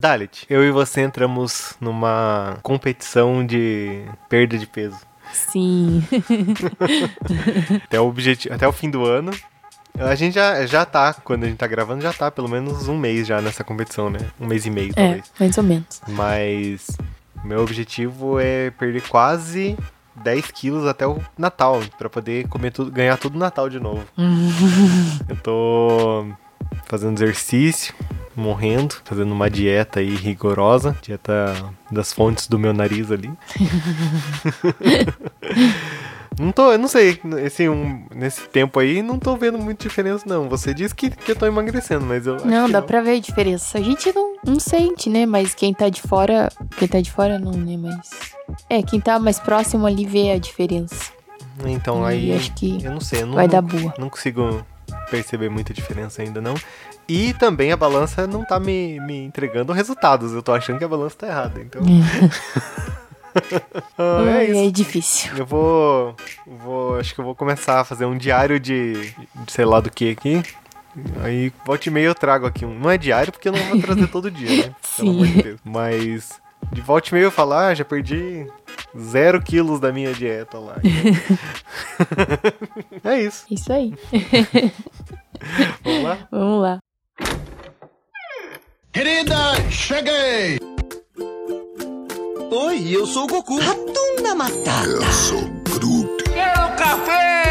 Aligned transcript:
Dalit, 0.00 0.46
eu 0.48 0.64
e 0.64 0.70
você 0.70 1.02
entramos 1.02 1.74
numa 1.78 2.56
competição 2.62 3.44
de 3.44 4.02
perda 4.30 4.56
de 4.56 4.66
peso. 4.66 4.96
Sim. 5.30 6.02
até, 7.84 8.00
o 8.00 8.06
objetivo, 8.06 8.54
até 8.54 8.66
o 8.66 8.72
fim 8.72 8.88
do 8.90 9.04
ano. 9.04 9.30
A 9.98 10.14
gente 10.14 10.34
já, 10.34 10.64
já 10.64 10.86
tá, 10.86 11.12
quando 11.12 11.44
a 11.44 11.48
gente 11.48 11.58
tá 11.58 11.66
gravando, 11.66 12.00
já 12.02 12.12
tá 12.12 12.30
pelo 12.30 12.48
menos 12.48 12.88
um 12.88 12.96
mês 12.96 13.26
já 13.26 13.42
nessa 13.42 13.62
competição, 13.62 14.08
né? 14.08 14.20
Um 14.40 14.46
mês 14.46 14.64
e 14.64 14.70
meio, 14.70 14.92
É, 14.96 15.04
talvez. 15.04 15.32
mais 15.38 15.58
ou 15.58 15.64
menos. 15.64 16.00
Mas 16.08 16.96
meu 17.44 17.60
objetivo 17.62 18.40
é 18.40 18.70
perder 18.70 19.02
quase 19.06 19.76
10 20.16 20.50
quilos 20.52 20.86
até 20.86 21.06
o 21.06 21.20
Natal, 21.36 21.80
pra 21.98 22.08
poder 22.08 22.48
comer 22.48 22.70
tudo, 22.72 22.90
ganhar 22.90 23.18
tudo 23.18 23.34
no 23.34 23.40
Natal 23.40 23.68
de 23.68 23.78
novo. 23.78 24.02
Eu 25.28 25.36
tô 25.36 26.26
fazendo 26.86 27.18
exercício, 27.18 27.92
morrendo, 28.40 28.96
fazendo 29.04 29.32
uma 29.32 29.50
dieta 29.50 30.00
aí 30.00 30.14
rigorosa, 30.14 30.96
dieta 31.02 31.54
das 31.90 32.12
fontes 32.12 32.48
do 32.48 32.58
meu 32.58 32.72
nariz 32.72 33.10
ali. 33.10 33.30
Não 36.38 36.52
tô, 36.52 36.72
eu 36.72 36.78
não 36.78 36.88
sei, 36.88 37.20
esse, 37.44 37.68
um, 37.68 38.06
nesse 38.14 38.48
tempo 38.48 38.78
aí 38.78 39.02
não 39.02 39.18
tô 39.18 39.36
vendo 39.36 39.58
muita 39.58 39.86
diferença 39.86 40.24
não. 40.26 40.48
Você 40.48 40.72
disse 40.72 40.94
que, 40.94 41.10
que 41.10 41.32
eu 41.32 41.36
tô 41.36 41.44
emagrecendo, 41.44 42.06
mas 42.06 42.26
eu 42.26 42.36
acho 42.36 42.46
Não, 42.46 42.66
que 42.66 42.72
dá 42.72 42.80
pra 42.80 43.02
ver 43.02 43.16
a 43.16 43.20
diferença. 43.20 43.76
A 43.76 43.82
gente 43.82 44.10
não, 44.14 44.36
não 44.46 44.58
sente, 44.58 45.10
né? 45.10 45.26
Mas 45.26 45.54
quem 45.54 45.74
tá 45.74 45.90
de 45.90 46.00
fora. 46.00 46.48
Quem 46.78 46.88
tá 46.88 47.00
de 47.00 47.10
fora 47.10 47.38
não, 47.38 47.52
né? 47.52 47.76
Mas. 47.76 48.10
É, 48.70 48.82
quem 48.82 49.00
tá 49.00 49.18
mais 49.18 49.38
próximo 49.38 49.86
ali 49.86 50.06
vê 50.06 50.30
a 50.30 50.38
diferença. 50.38 51.12
Então 51.66 52.02
E 52.04 52.06
aí, 52.06 52.32
acho 52.32 52.54
que 52.54 52.82
eu 52.82 52.92
não 52.92 53.00
sei, 53.00 53.22
eu 53.22 53.26
não, 53.26 53.34
vai 53.34 53.46
não, 53.46 53.52
dar 53.52 53.62
boa. 53.62 53.92
não 53.98 54.08
consigo 54.08 54.64
perceber 55.10 55.48
muita 55.48 55.74
diferença 55.74 56.22
ainda 56.22 56.40
não. 56.40 56.54
E 57.08 57.34
também 57.34 57.72
a 57.72 57.76
balança 57.76 58.26
não 58.26 58.44
tá 58.44 58.60
me, 58.60 59.00
me 59.00 59.24
entregando 59.24 59.72
resultados, 59.72 60.32
eu 60.32 60.42
tô 60.42 60.52
achando 60.52 60.78
que 60.78 60.84
a 60.84 60.88
balança 60.88 61.16
tá 61.16 61.26
errada, 61.26 61.60
então... 61.60 61.82
Ah, 63.96 64.24
é 64.26 64.50
isso. 64.50 64.60
é 64.60 64.70
difícil. 64.70 65.36
Eu 65.36 65.46
vou, 65.46 66.16
vou. 66.44 66.98
Acho 66.98 67.14
que 67.14 67.20
eu 67.20 67.24
vou 67.24 67.34
começar 67.34 67.80
a 67.80 67.84
fazer 67.84 68.04
um 68.04 68.18
diário 68.18 68.58
de, 68.58 68.94
de 68.94 69.52
sei 69.52 69.64
lá 69.64 69.80
do 69.80 69.90
que 69.90 70.10
aqui. 70.10 70.42
Aí, 71.22 71.52
volta 71.64 71.88
e 71.88 71.92
meia 71.92 72.06
eu 72.06 72.14
trago 72.14 72.46
aqui 72.46 72.64
um. 72.64 72.76
Não 72.78 72.90
é 72.90 72.98
diário 72.98 73.32
porque 73.32 73.48
eu 73.48 73.52
não 73.52 73.62
vou 73.68 73.80
trazer 73.80 74.06
todo 74.10 74.30
dia, 74.30 74.66
né? 74.66 74.74
Pelo 74.96 75.10
Sim. 75.10 75.10
amor 75.10 75.26
de 75.26 75.42
Deus. 75.42 75.60
Mas, 75.64 76.39
de 76.72 76.80
volta 76.80 77.08
e 77.08 77.14
meia 77.14 77.24
eu 77.24 77.30
falar, 77.30 77.68
ah, 77.68 77.74
já 77.74 77.84
perdi 77.84 78.46
zero 78.98 79.42
quilos 79.42 79.80
da 79.80 79.92
minha 79.92 80.12
dieta 80.12 80.58
lá. 80.58 80.76
é 83.04 83.22
isso. 83.22 83.46
Isso 83.50 83.72
aí. 83.72 83.94
Vamos 85.82 86.02
lá? 86.02 86.18
Vamos 86.30 86.62
lá. 86.62 86.78
Querida, 88.92 89.36
cheguei! 89.70 90.58
Oi, 92.50 92.88
eu 92.90 93.06
sou 93.06 93.24
o 93.24 93.28
Goku. 93.28 93.58
Ratunda 93.60 94.34
Matata! 94.34 94.88
Eu 94.88 95.12
sou 95.12 95.40
Groot. 95.72 96.24
Quero 96.24 96.76
café! 96.76 97.49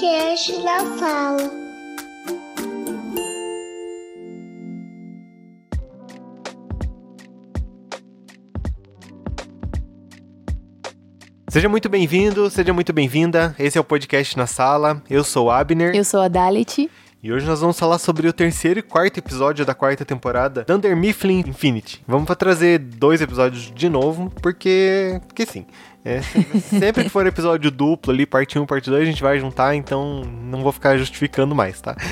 Podcast 0.00 0.62
da 0.62 0.78
Fala. 0.96 1.50
Seja 11.48 11.68
muito 11.68 11.90
bebem-vindo, 11.90 12.48
seja 12.48 12.72
muito 12.72 12.94
bem-vinda. 12.94 13.54
Esse 13.58 13.76
é 13.76 13.80
o 13.80 13.84
podcast 13.84 14.38
na 14.38 14.46
sala. 14.46 15.02
Eu 15.10 15.22
sou 15.22 15.48
o 15.48 15.50
Abner. 15.50 15.94
Eu 15.94 16.04
sou 16.04 16.22
a 16.22 16.28
Dalit. 16.28 16.90
E 17.22 17.30
hoje 17.30 17.44
nós 17.44 17.60
vamos 17.60 17.78
falar 17.78 17.98
sobre 17.98 18.26
o 18.26 18.32
terceiro 18.32 18.80
e 18.80 18.82
quarto 18.82 19.18
episódio 19.18 19.66
da 19.66 19.74
quarta 19.74 20.06
temporada 20.06 20.64
Thunder 20.64 20.96
Mifflin 20.96 21.44
Infinity. 21.46 22.02
Vamos 22.08 22.24
pra 22.24 22.34
trazer 22.34 22.78
dois 22.78 23.20
episódios 23.20 23.70
de 23.74 23.90
novo, 23.90 24.32
porque. 24.40 25.20
Porque 25.26 25.44
sim. 25.44 25.66
É, 26.04 26.22
sempre 26.22 27.04
que 27.04 27.10
for 27.10 27.26
episódio 27.26 27.70
duplo 27.70 28.12
ali, 28.12 28.24
parte 28.24 28.58
1, 28.58 28.64
parte 28.64 28.88
2, 28.88 29.02
a 29.02 29.04
gente 29.04 29.22
vai 29.22 29.38
juntar, 29.38 29.74
então 29.74 30.22
não 30.24 30.62
vou 30.62 30.72
ficar 30.72 30.96
justificando 30.96 31.54
mais, 31.54 31.80
tá? 31.80 31.96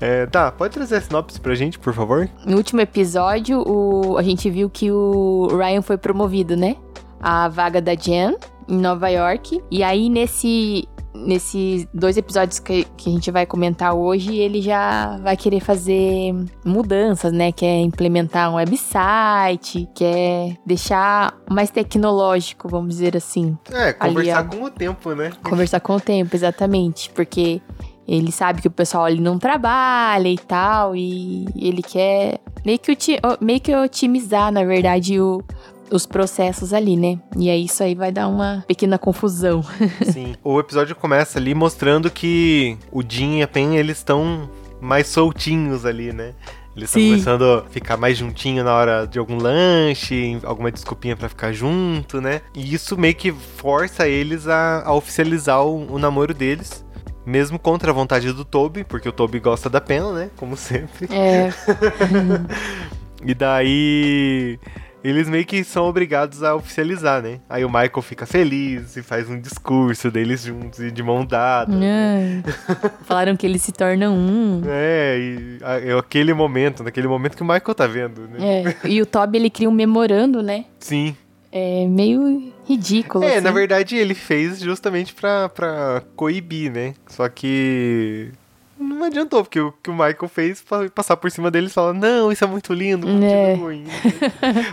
É, 0.00 0.26
tá, 0.26 0.50
pode 0.50 0.74
trazer 0.74 0.96
a 0.96 1.00
sinopse 1.00 1.40
pra 1.40 1.54
gente, 1.54 1.78
por 1.78 1.92
favor? 1.92 2.28
No 2.44 2.56
último 2.56 2.80
episódio, 2.80 3.62
o, 3.66 4.16
a 4.16 4.22
gente 4.22 4.50
viu 4.50 4.68
que 4.68 4.90
o 4.90 5.48
Ryan 5.56 5.82
foi 5.82 5.96
promovido, 5.96 6.56
né? 6.56 6.76
A 7.20 7.48
vaga 7.48 7.80
da 7.80 7.94
Jen 7.94 8.36
em 8.68 8.76
Nova 8.76 9.08
York. 9.08 9.62
E 9.70 9.82
aí, 9.82 10.08
nesse, 10.08 10.88
nesses 11.14 11.86
dois 11.92 12.16
episódios 12.16 12.58
que, 12.58 12.84
que 12.96 13.10
a 13.10 13.12
gente 13.12 13.30
vai 13.30 13.44
comentar 13.46 13.94
hoje, 13.94 14.36
ele 14.36 14.60
já 14.62 15.16
vai 15.18 15.36
querer 15.36 15.60
fazer 15.60 16.34
mudanças, 16.64 17.32
né? 17.32 17.50
Quer 17.52 17.80
implementar 17.80 18.50
um 18.50 18.54
website, 18.54 19.88
quer 19.94 20.56
deixar 20.64 21.34
mais 21.50 21.70
tecnológico, 21.70 22.68
vamos 22.68 22.90
dizer 22.94 23.16
assim. 23.16 23.56
É, 23.72 23.92
conversar 23.92 24.38
Ali, 24.38 24.56
com 24.56 24.64
o 24.64 24.70
tempo, 24.70 25.14
né? 25.14 25.32
Conversar 25.42 25.80
com 25.80 25.96
o 25.96 26.00
tempo, 26.00 26.34
exatamente. 26.36 27.10
Porque 27.10 27.60
ele 28.06 28.32
sabe 28.32 28.62
que 28.62 28.68
o 28.68 28.70
pessoal 28.70 29.04
ali 29.04 29.20
não 29.20 29.38
trabalha 29.38 30.28
e 30.28 30.38
tal, 30.38 30.96
e 30.96 31.46
ele 31.56 31.82
quer 31.82 32.40
meio 32.64 32.78
que, 32.78 32.96
meio 33.40 33.60
que 33.60 33.74
otimizar, 33.74 34.50
na 34.50 34.64
verdade, 34.64 35.20
o- 35.20 35.42
os 35.90 36.06
processos 36.06 36.72
ali, 36.72 36.96
né? 36.96 37.18
E 37.36 37.50
aí 37.50 37.64
isso 37.64 37.82
aí 37.82 37.94
vai 37.94 38.12
dar 38.12 38.28
uma 38.28 38.64
pequena 38.66 38.98
confusão. 38.98 39.62
Sim. 40.12 40.34
O 40.42 40.58
episódio 40.60 40.94
começa 40.96 41.38
ali 41.38 41.54
mostrando 41.54 42.10
que 42.10 42.76
o 42.90 43.02
Jin 43.06 43.38
e 43.38 43.42
a 43.42 43.48
Pen, 43.48 43.76
eles 43.76 43.98
estão 43.98 44.50
mais 44.80 45.08
soltinhos 45.08 45.84
ali, 45.84 46.12
né? 46.12 46.34
Eles 46.76 46.90
estão 46.90 47.02
começando 47.02 47.42
a 47.42 47.70
ficar 47.70 47.96
mais 47.96 48.16
juntinho 48.16 48.62
na 48.62 48.72
hora 48.72 49.04
de 49.04 49.18
algum 49.18 49.36
lanche, 49.36 50.38
alguma 50.44 50.70
desculpinha 50.70 51.16
pra 51.16 51.28
ficar 51.28 51.52
junto, 51.52 52.20
né? 52.20 52.40
E 52.54 52.72
isso 52.72 52.96
meio 52.96 53.16
que 53.16 53.32
força 53.32 54.06
eles 54.06 54.46
a, 54.46 54.84
a 54.84 54.94
oficializar 54.94 55.64
o, 55.64 55.92
o 55.92 55.98
namoro 55.98 56.32
deles. 56.32 56.84
Mesmo 57.26 57.58
contra 57.58 57.90
a 57.90 57.94
vontade 57.94 58.32
do 58.32 58.44
Toby, 58.44 58.84
porque 58.84 59.08
o 59.08 59.12
Toby 59.12 59.38
gosta 59.38 59.68
da 59.68 59.82
Pen, 59.82 60.12
né? 60.14 60.30
Como 60.36 60.56
sempre. 60.56 61.08
É, 61.10 61.52
E 63.24 63.34
daí 63.34 64.58
eles 65.02 65.28
meio 65.28 65.44
que 65.44 65.62
são 65.64 65.84
obrigados 65.86 66.42
a 66.42 66.54
oficializar, 66.54 67.22
né? 67.22 67.40
Aí 67.48 67.64
o 67.64 67.68
Michael 67.68 68.02
fica 68.02 68.26
feliz 68.26 68.96
e 68.96 69.02
faz 69.02 69.28
um 69.28 69.40
discurso 69.40 70.10
deles 70.10 70.42
juntos 70.42 70.80
e 70.80 70.90
de 70.90 71.02
mão 71.02 71.24
dada. 71.24 71.72
Ai. 71.74 72.42
falaram 73.04 73.36
que 73.36 73.46
eles 73.46 73.62
se 73.62 73.72
tornam 73.72 74.14
um. 74.16 74.62
É, 74.66 75.18
e 75.18 75.58
é 75.88 75.92
aquele 75.98 76.32
momento, 76.34 76.82
naquele 76.82 77.06
momento 77.08 77.36
que 77.36 77.42
o 77.42 77.46
Michael 77.46 77.74
tá 77.74 77.86
vendo, 77.86 78.22
né? 78.28 78.38
É, 78.82 78.88
e 78.88 79.00
o 79.00 79.06
Toby, 79.06 79.38
ele 79.38 79.50
cria 79.50 79.68
um 79.68 79.72
memorando, 79.72 80.42
né? 80.42 80.64
Sim. 80.80 81.16
É 81.50 81.86
meio 81.86 82.52
ridículo, 82.66 83.24
É, 83.24 83.36
assim. 83.36 83.40
na 83.40 83.50
verdade 83.50 83.96
ele 83.96 84.14
fez 84.14 84.60
justamente 84.60 85.14
pra, 85.14 85.48
pra 85.48 86.02
coibir, 86.14 86.70
né? 86.70 86.92
Só 87.06 87.26
que. 87.28 88.30
Não 88.78 89.04
adiantou, 89.04 89.42
porque 89.42 89.60
o 89.60 89.72
que 89.82 89.90
o 89.90 89.92
Michael 89.92 90.28
fez 90.28 90.60
foi 90.60 90.88
passar 90.88 91.16
por 91.16 91.30
cima 91.30 91.50
deles 91.50 91.70
e 91.70 91.74
falar: 91.74 91.92
Não, 91.92 92.30
isso 92.30 92.44
é 92.44 92.46
muito 92.46 92.72
lindo, 92.72 93.08
É. 93.08 93.50
continuem. 93.52 93.84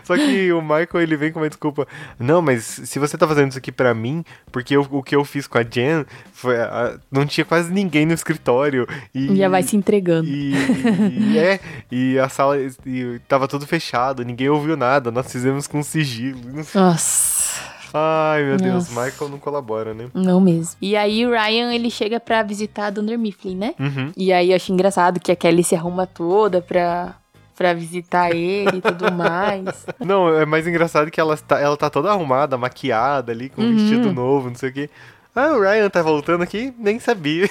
Só 0.04 0.16
que 0.16 0.52
o 0.54 0.62
Michael 0.62 1.02
ele 1.02 1.16
vem 1.18 1.32
com 1.32 1.40
uma 1.40 1.50
desculpa: 1.50 1.88
Não, 2.20 2.42
mas 2.42 2.64
se 2.64 3.00
você 3.00 3.18
tá 3.18 3.28
fazendo 3.28 3.50
isso 3.50 3.58
aqui 3.58 3.72
pra 3.72 3.94
mim, 3.94 4.24
porque 4.52 4.76
eu- 4.76 4.88
o 4.92 5.02
que 5.04 5.16
eu 5.16 5.24
fiz 5.26 5.48
com 5.48 5.58
a 5.58 5.64
Jen 5.64 6.06
foi. 6.34 6.56
a- 6.58 6.98
não 7.12 7.26
tinha 7.26 7.46
quase 7.46 7.72
ninguém 7.74 8.06
no 8.06 8.14
escritório. 8.14 8.88
E, 9.14 9.36
Já 9.36 9.50
vai 9.50 9.64
se 9.64 9.76
entregando. 9.76 10.28
E, 10.28 10.54
e- 10.54 11.38
é, 11.38 11.60
e 11.92 12.20
a 12.20 12.30
sala 12.30 12.58
e 12.86 13.20
tava 13.28 13.48
tudo 13.48 13.66
fechado, 13.66 14.24
ninguém 14.24 14.50
ouviu 14.50 14.78
nada, 14.78 15.12
nós 15.12 15.32
fizemos 15.32 15.68
com 15.68 15.82
sigilo. 15.84 16.40
Nossa. 16.74 17.75
Ai, 17.98 18.44
meu 18.44 18.58
Deus, 18.58 18.90
Nossa. 18.90 19.06
Michael 19.06 19.32
não 19.32 19.40
colabora, 19.40 19.94
né? 19.94 20.08
Não 20.14 20.42
mesmo. 20.42 20.76
E 20.82 20.96
aí 20.98 21.26
o 21.26 21.30
Ryan, 21.32 21.74
ele 21.74 21.90
chega 21.90 22.20
pra 22.20 22.44
visitar 22.44 22.88
a 22.88 22.90
Dunder 22.90 23.18
Mifflin, 23.18 23.56
né? 23.56 23.74
Uhum. 23.80 24.12
E 24.18 24.34
aí 24.34 24.50
eu 24.52 24.56
acho 24.58 24.72
engraçado 24.74 25.20
que 25.20 25.32
a 25.32 25.36
Kelly 25.36 25.64
se 25.64 25.76
arruma 25.76 26.06
toda 26.06 26.62
pra, 26.62 27.16
pra 27.58 27.74
visitar 27.74 28.36
ele 28.36 28.78
e 28.78 28.82
tudo 28.82 29.12
mais. 29.16 29.86
Não, 30.00 30.28
é 30.38 30.46
mais 30.46 30.68
engraçado 30.68 31.10
que 31.10 31.22
ela 31.22 31.38
tá, 31.38 31.60
ela 31.60 31.78
tá 31.78 31.90
toda 31.90 32.10
arrumada, 32.12 32.58
maquiada 32.58 33.32
ali, 33.32 33.48
com 33.50 33.62
um 33.62 33.66
Uhum. 33.66 33.76
vestido 33.78 34.12
novo, 34.12 34.50
não 34.50 34.56
sei 34.56 34.70
o 34.70 34.74
quê. 34.74 34.90
Ah, 35.34 35.52
o 35.54 35.60
Ryan 35.62 35.90
tá 35.90 36.02
voltando 36.02 36.44
aqui? 36.44 36.74
Nem 36.78 36.98
sabia. 37.00 37.50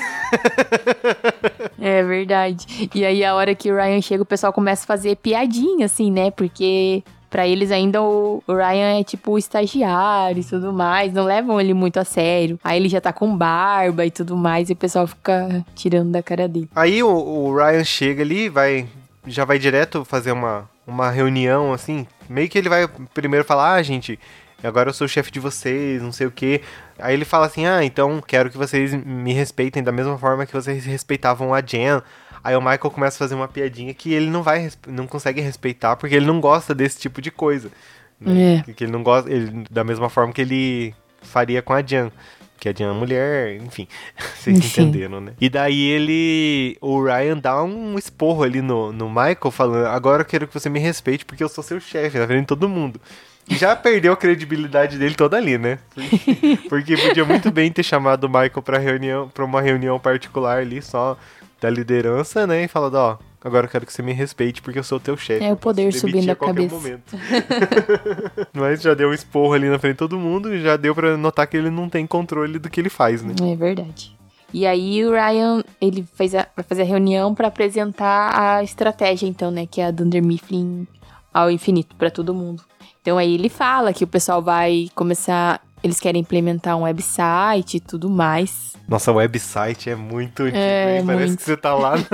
É 1.81 2.03
verdade. 2.03 2.89
E 2.95 3.05
aí 3.05 3.25
a 3.25 3.35
hora 3.35 3.55
que 3.55 3.71
o 3.71 3.77
Ryan 3.77 4.01
chega, 4.01 4.23
o 4.23 4.27
pessoal 4.27 4.53
começa 4.53 4.85
a 4.85 4.87
fazer 4.87 5.17
piadinha, 5.17 5.85
assim, 5.87 6.11
né? 6.11 6.31
Porque 6.31 7.03
pra 7.35 7.49
eles 7.49 7.73
ainda 7.73 8.01
o, 8.01 8.45
Ryan 8.49 9.01
é 9.01 9.03
tipo 9.03 9.37
estagiário 9.37 10.41
e 10.41 10.45
tudo 10.45 10.73
mais, 10.73 11.13
não 11.13 11.25
levam 11.25 11.61
ele 11.61 11.75
muito 11.75 11.99
a 11.99 12.05
sério. 12.05 12.61
Aí 12.63 12.79
ele 12.79 12.89
já 12.89 13.01
tá 13.01 13.13
com 13.13 13.37
barba 13.37 14.07
e 14.07 14.11
tudo 14.13 14.37
mais, 14.37 14.71
e 14.71 14.73
o 14.73 14.77
pessoal 14.77 15.05
fica 15.05 15.67
tirando 15.75 16.13
da 16.13 16.23
cara 16.23 16.47
dele. 16.47 16.71
Aí 16.77 17.03
o, 17.03 17.09
o 17.09 17.53
Ryan 17.53 17.83
chega 17.83 18.23
ali, 18.23 18.49
vai. 18.49 18.87
Já 19.27 19.45
vai 19.45 19.59
direto 19.59 20.05
fazer 20.05 20.31
uma, 20.31 20.71
uma 20.87 21.11
reunião, 21.11 21.73
assim. 21.73 22.07
Meio 22.29 22.49
que 22.49 22.57
ele 22.57 22.69
vai 22.69 22.87
primeiro 23.13 23.45
falar, 23.45 23.75
ah, 23.75 23.83
gente, 23.83 24.17
agora 24.63 24.91
eu 24.91 24.95
sou 24.95 25.07
o 25.07 25.11
chefe 25.11 25.33
de 25.33 25.41
vocês, 25.41 26.01
não 26.01 26.13
sei 26.13 26.29
o 26.29 26.31
quê. 26.31 26.61
Aí 27.01 27.15
ele 27.15 27.25
fala 27.25 27.47
assim, 27.47 27.67
ah, 27.67 27.85
então 27.85 28.23
quero 28.25 28.49
que 28.49 28.57
vocês 28.57 28.95
me 28.95 29.33
respeitem 29.33 29.83
da 29.83 29.91
mesma 29.91 30.17
forma 30.17 30.47
que 30.47 30.53
vocês 30.53 30.85
respeitavam 30.85 31.53
a 31.53 31.61
Jen. 31.61 32.01
Aí 32.45 32.55
o 32.55 32.61
Michael 32.61 32.91
começa 32.91 33.17
a 33.17 33.19
fazer 33.21 33.35
uma 33.35 33.49
piadinha 33.49 33.95
que 33.95 34.13
ele 34.13 34.29
não 34.29 34.43
vai, 34.43 34.71
não 34.87 35.07
consegue 35.07 35.41
respeitar 35.41 35.97
porque 35.97 36.15
ele 36.15 36.27
não 36.27 36.41
gosta 36.41 36.75
desse 36.75 37.01
tipo 37.01 37.23
de 37.23 37.31
coisa. 37.31 37.71
né? 38.21 38.63
É. 38.69 38.73
Que 38.75 38.85
ele 38.85 38.93
não 38.93 39.03
gosta, 39.03 39.31
ele, 39.33 39.65
da 39.71 39.83
mesma 39.83 40.11
forma 40.11 40.31
que 40.33 40.43
ele 40.43 40.95
faria 41.23 41.63
com 41.63 41.73
a 41.73 41.81
Jan. 41.83 42.13
Que 42.61 42.69
a 42.69 42.73
Jan 42.73 42.91
é 42.91 42.95
mulher, 42.95 43.57
enfim. 43.57 43.89
Vocês 44.37 44.59
Enfim. 44.59 44.83
entenderam, 44.83 45.21
né? 45.21 45.33
E 45.41 45.49
daí 45.49 45.81
ele. 45.83 46.77
O 46.81 47.03
Ryan 47.03 47.39
dá 47.39 47.63
um 47.63 47.99
esporro 47.99 48.43
ali 48.43 48.63
no, 48.63 48.93
no 48.93 49.09
Michael, 49.09 49.51
falando: 49.51 49.87
Agora 49.87 50.23
eu 50.23 50.27
quero 50.27 50.47
que 50.47 50.55
você 50.55 50.69
me 50.69 50.79
respeite 50.79 51.25
porque 51.25 51.43
eu 51.43 51.49
sou 51.49 51.65
seu 51.65 51.81
chefe, 51.81 52.19
na 52.19 52.27
frente 52.27 52.41
de 52.43 52.47
todo 52.47 52.69
mundo. 52.69 53.01
E 53.49 53.57
já 53.57 53.75
perdeu 53.77 54.13
a 54.13 54.17
credibilidade 54.17 54.97
dele 54.99 55.15
toda 55.15 55.37
ali, 55.37 55.59
né? 55.59 55.79
Porque, 55.95 56.59
porque 56.69 56.97
podia 56.97 57.25
muito 57.25 57.51
bem 57.51 57.71
ter 57.73 57.83
chamado 57.83 58.25
o 58.25 58.29
Michael 58.29 58.63
pra, 58.63 58.79
reunião, 58.79 59.29
pra 59.29 59.45
uma 59.45 59.61
reunião 59.61 59.99
particular 59.99 60.59
ali, 60.59 60.81
só 60.81 61.19
da 61.65 61.71
liderança, 61.71 62.47
né? 62.47 62.65
E 62.65 62.69
falado: 62.69 62.95
Ó, 62.95 63.19
agora 63.43 63.67
eu 63.67 63.71
quero 63.71 63.87
que 63.87 63.93
você 63.93 64.03
me 64.03 64.13
respeite 64.13 64.61
porque 64.61 64.79
eu 64.79 64.85
sou 64.85 65.01
teu 65.01 65.17
chefe. 65.17 65.43
É 65.43 65.53
o 65.53 65.57
poder 65.57 65.93
subindo 65.95 66.31
a 66.31 66.37
qualquer 66.37 66.69
cabeça. 66.69 66.75
momento. 66.75 67.17
Mas 68.53 68.83
já 68.83 68.93
deu 68.93 69.09
um 69.09 69.15
esporro 69.15 69.55
ali 69.55 69.69
na 69.69 69.79
frente 69.79 69.95
de 69.95 69.99
todo 69.99 70.19
mundo 70.19 70.55
e 70.55 70.61
já 70.61 70.77
deu 70.77 70.95
pra 70.95 71.17
notar 71.17 71.47
que 71.47 71.57
ele 71.57 71.71
não 71.71 71.89
tem 71.89 72.07
controle 72.07 72.59
do 72.59 72.69
que 72.69 72.81
ele 72.81 72.91
faz, 72.91 73.23
né? 73.23 73.35
É 73.51 73.57
verdade. 73.57 74.15
E 74.53 74.67
aí 74.67 75.05
o 75.05 75.11
Ryan, 75.11 75.65
ele 75.81 76.07
fez 76.15 76.35
a, 76.35 76.47
vai 76.55 76.65
fazer 76.65 76.83
a 76.83 76.85
reunião 76.85 77.35
pra 77.35 77.49
apresentar 77.49 78.39
a 78.39 78.63
estratégia, 78.63 79.27
então, 79.27 79.51
né? 79.51 79.67
Que 79.67 79.81
é 79.81 79.87
a 79.87 79.91
Dunder 79.91 80.23
Mifflin 80.23 80.87
ao 81.33 81.51
infinito 81.51 81.97
pra 81.97 82.11
todo 82.11 82.35
mundo. 82.35 82.63
Então 83.01 83.17
aí 83.17 83.35
ele 83.35 83.49
fala 83.49 83.93
que 83.93 84.05
o 84.05 84.07
pessoal 84.07 84.43
vai 84.43 84.91
começar. 84.95 85.63
Eles 85.85 86.01
querem 86.01 86.23
implementar 86.23 86.77
um 86.79 86.83
website 86.85 87.77
e 87.77 87.81
tudo 87.81 88.09
mais. 88.09 88.73
Nossa, 88.89 89.13
website 89.13 89.91
é 89.91 89.95
muito 89.95 90.43
antigo, 90.45 90.57
É, 90.57 90.99
hein? 90.99 91.07
Parece 91.07 91.27
muito. 91.27 91.39
que 91.39 91.45
você 91.45 91.57
tá 91.59 91.75
lá. 91.75 91.95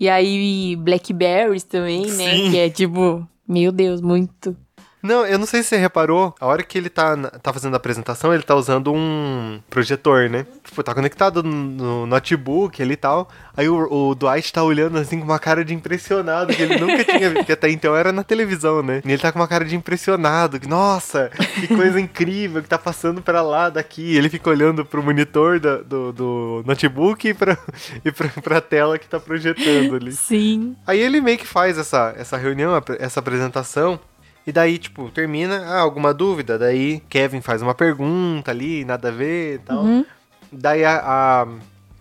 E 0.00 0.08
aí 0.08 0.76
Blackberries 0.76 1.64
também, 1.64 2.06
né? 2.06 2.30
Sim. 2.36 2.50
Que 2.52 2.58
é 2.58 2.70
tipo, 2.70 3.26
meu 3.48 3.72
Deus, 3.72 4.00
muito. 4.00 4.56
Não, 5.02 5.24
eu 5.26 5.38
não 5.38 5.46
sei 5.46 5.62
se 5.62 5.68
você 5.70 5.76
reparou, 5.76 6.34
a 6.40 6.46
hora 6.46 6.62
que 6.62 6.76
ele 6.76 6.88
tá, 6.88 7.16
tá 7.16 7.52
fazendo 7.52 7.74
a 7.74 7.76
apresentação, 7.76 8.34
ele 8.34 8.42
tá 8.42 8.54
usando 8.56 8.92
um 8.92 9.60
projetor, 9.70 10.28
né? 10.28 10.44
Tipo, 10.64 10.82
tá 10.82 10.92
conectado 10.94 11.42
no, 11.42 11.52
no 11.52 12.06
notebook 12.06 12.82
ali 12.82 12.94
e 12.94 12.96
tal. 12.96 13.28
Aí 13.56 13.68
o, 13.68 13.76
o 14.10 14.14
Dwight 14.14 14.52
tá 14.52 14.62
olhando 14.62 14.98
assim 14.98 15.18
com 15.18 15.24
uma 15.24 15.38
cara 15.38 15.64
de 15.64 15.72
impressionado, 15.74 16.52
que 16.54 16.62
ele 16.62 16.78
nunca 16.78 17.04
tinha 17.04 17.30
visto, 17.30 17.44
que 17.46 17.52
até 17.52 17.70
então 17.70 17.94
era 17.96 18.12
na 18.12 18.22
televisão, 18.24 18.82
né? 18.82 19.00
E 19.04 19.08
ele 19.12 19.22
tá 19.22 19.30
com 19.30 19.38
uma 19.38 19.46
cara 19.48 19.64
de 19.64 19.76
impressionado, 19.76 20.58
que, 20.58 20.66
nossa, 20.68 21.30
que 21.54 21.68
coisa 21.68 22.00
incrível 22.00 22.62
que 22.62 22.68
tá 22.68 22.78
passando 22.78 23.22
pra 23.22 23.40
lá 23.42 23.68
daqui. 23.70 24.16
Ele 24.16 24.28
fica 24.28 24.50
olhando 24.50 24.84
pro 24.84 25.02
monitor 25.02 25.60
da- 25.60 25.76
do, 25.78 26.12
do 26.12 26.62
notebook 26.66 27.28
e, 27.28 27.34
pra, 27.34 27.56
e 28.04 28.10
pra, 28.10 28.28
pra 28.42 28.60
tela 28.60 28.98
que 28.98 29.06
tá 29.08 29.20
projetando 29.20 29.94
ali. 29.96 30.12
Sim. 30.12 30.76
Aí 30.86 30.98
ele 31.00 31.20
meio 31.20 31.38
que 31.38 31.46
faz 31.46 31.78
essa, 31.78 32.14
essa 32.16 32.36
reunião, 32.36 32.72
essa 32.98 33.20
apresentação. 33.20 33.98
E 34.46 34.52
daí, 34.52 34.78
tipo, 34.78 35.10
termina, 35.10 35.58
ah, 35.66 35.80
alguma 35.80 36.14
dúvida? 36.14 36.58
Daí 36.58 37.00
Kevin 37.08 37.40
faz 37.42 37.60
uma 37.60 37.74
pergunta 37.74 38.50
ali, 38.50 38.84
nada 38.84 39.08
a 39.08 39.12
ver 39.12 39.56
e 39.56 39.58
tal. 39.58 39.78
Uhum. 39.82 40.04
Daí 40.50 40.84
a, 40.84 41.00
a- 41.04 41.46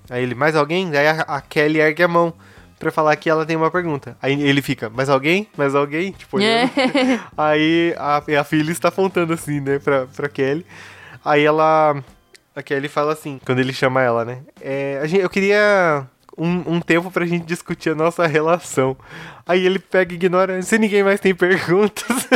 Aí 0.09 0.23
ele, 0.23 0.33
mais 0.35 0.55
alguém? 0.55 0.89
Daí 0.89 1.05
a, 1.07 1.21
a 1.23 1.41
Kelly 1.41 1.81
ergue 1.81 2.01
a 2.03 2.07
mão 2.07 2.33
pra 2.79 2.89
falar 2.91 3.13
que 3.17 3.29
ela 3.29 3.45
tem 3.45 3.57
uma 3.57 3.69
pergunta. 3.69 4.15
Aí 4.21 4.41
ele 4.41 4.61
fica, 4.61 4.89
mais 4.89 5.09
alguém? 5.09 5.49
Mais 5.57 5.75
alguém? 5.75 6.13
Tipo. 6.13 6.39
É. 6.39 6.69
Aí 7.37 7.93
a, 7.97 8.23
a 8.39 8.43
filha 8.45 8.71
está 8.71 8.87
apontando 8.87 9.33
assim, 9.33 9.59
né, 9.59 9.79
pra, 9.79 10.05
pra 10.07 10.29
Kelly. 10.29 10.65
Aí 11.25 11.43
ela. 11.43 12.01
A 12.55 12.63
Kelly 12.63 12.87
fala 12.87 13.11
assim, 13.13 13.37
quando 13.45 13.59
ele 13.59 13.73
chama 13.73 14.01
ela, 14.01 14.23
né? 14.23 14.39
É, 14.61 14.99
a 15.03 15.05
gente, 15.07 15.21
eu 15.21 15.29
queria 15.29 16.07
um, 16.37 16.75
um 16.75 16.79
tempo 16.79 17.09
pra 17.09 17.25
gente 17.25 17.45
discutir 17.45 17.89
a 17.91 17.95
nossa 17.95 18.27
relação. 18.27 18.95
Aí 19.45 19.65
ele 19.65 19.79
pega 19.79 20.13
e 20.13 20.15
ignora. 20.15 20.61
Se 20.61 20.77
ninguém 20.77 21.03
mais 21.03 21.19
tem 21.19 21.33
perguntas. 21.33 22.05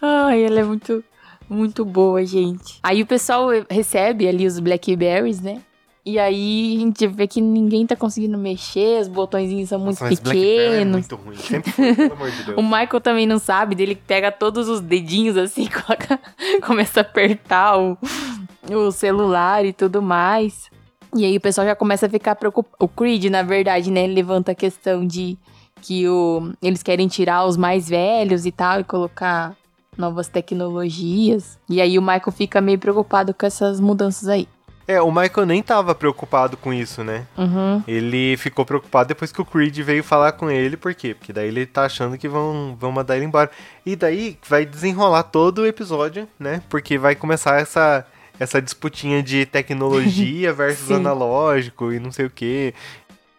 Ai, 0.00 0.44
ela 0.44 0.60
é 0.60 0.64
muito, 0.64 1.02
muito 1.48 1.84
boa, 1.84 2.24
gente. 2.24 2.78
Aí 2.82 3.02
o 3.02 3.06
pessoal 3.06 3.48
recebe 3.70 4.28
ali 4.28 4.46
os 4.46 4.58
Blackberries, 4.58 5.40
né? 5.40 5.62
E 6.04 6.18
aí 6.18 6.76
a 6.76 6.80
gente 6.80 7.06
vê 7.06 7.26
que 7.26 7.38
ninguém 7.38 7.86
tá 7.86 7.94
conseguindo 7.94 8.38
mexer, 8.38 9.02
os 9.02 9.08
botõezinhos 9.08 9.68
são 9.68 9.78
muito 9.78 10.00
Nossa, 10.02 10.14
é 10.14 10.16
pequenos. 10.16 10.92
muito 10.92 11.16
ruim. 11.16 11.36
Sempre 11.36 11.70
foi, 11.70 11.94
pelo 11.94 12.12
amor 12.14 12.30
de 12.30 12.42
Deus. 12.44 12.58
O 12.58 12.62
Michael 12.62 13.00
também 13.02 13.26
não 13.26 13.38
sabe, 13.38 13.74
dele 13.74 13.94
pega 13.94 14.32
todos 14.32 14.68
os 14.68 14.80
dedinhos 14.80 15.36
assim, 15.36 15.68
coloca, 15.70 16.18
começa 16.66 17.00
a 17.00 17.02
apertar 17.02 17.78
o, 17.78 17.98
o 18.70 18.90
celular 18.90 19.66
e 19.66 19.72
tudo 19.74 20.00
mais. 20.00 20.70
E 21.14 21.24
aí 21.24 21.36
o 21.36 21.40
pessoal 21.40 21.66
já 21.66 21.74
começa 21.74 22.06
a 22.06 22.08
ficar 22.08 22.34
preocupado. 22.34 22.76
O 22.78 22.88
Creed, 22.88 23.26
na 23.26 23.42
verdade, 23.42 23.90
né, 23.90 24.04
ele 24.04 24.14
levanta 24.14 24.52
a 24.52 24.54
questão 24.54 25.06
de 25.06 25.38
que 25.80 26.08
o, 26.08 26.52
eles 26.62 26.82
querem 26.82 27.08
tirar 27.08 27.46
os 27.46 27.56
mais 27.56 27.88
velhos 27.88 28.44
e 28.46 28.52
tal 28.52 28.80
e 28.80 28.84
colocar 28.84 29.56
novas 29.96 30.28
tecnologias. 30.28 31.58
E 31.68 31.80
aí 31.80 31.98
o 31.98 32.02
Michael 32.02 32.32
fica 32.32 32.60
meio 32.60 32.78
preocupado 32.78 33.34
com 33.34 33.46
essas 33.46 33.80
mudanças 33.80 34.28
aí. 34.28 34.48
É, 34.86 35.02
o 35.02 35.12
Michael 35.12 35.46
nem 35.46 35.62
tava 35.62 35.94
preocupado 35.94 36.56
com 36.56 36.72
isso, 36.72 37.04
né? 37.04 37.26
Uhum. 37.36 37.82
Ele 37.86 38.38
ficou 38.38 38.64
preocupado 38.64 39.08
depois 39.08 39.30
que 39.30 39.40
o 39.42 39.44
Creed 39.44 39.76
veio 39.80 40.02
falar 40.02 40.32
com 40.32 40.50
ele, 40.50 40.78
por 40.78 40.94
quê? 40.94 41.14
Porque 41.14 41.30
daí 41.30 41.48
ele 41.48 41.66
tá 41.66 41.84
achando 41.84 42.16
que 42.16 42.26
vão, 42.26 42.74
vão 42.80 42.90
mandar 42.90 43.16
ele 43.16 43.26
embora. 43.26 43.50
E 43.84 43.94
daí 43.94 44.38
vai 44.48 44.64
desenrolar 44.64 45.24
todo 45.24 45.58
o 45.58 45.66
episódio, 45.66 46.26
né? 46.38 46.62
Porque 46.70 46.96
vai 46.96 47.14
começar 47.14 47.60
essa, 47.60 48.06
essa 48.38 48.60
disputinha 48.62 49.22
de 49.22 49.46
tecnologia 49.46 50.52
versus 50.54 50.90
analógico 50.90 51.92
e 51.92 51.98
não 51.98 52.12
sei 52.12 52.26
o 52.26 52.30
quê. 52.30 52.74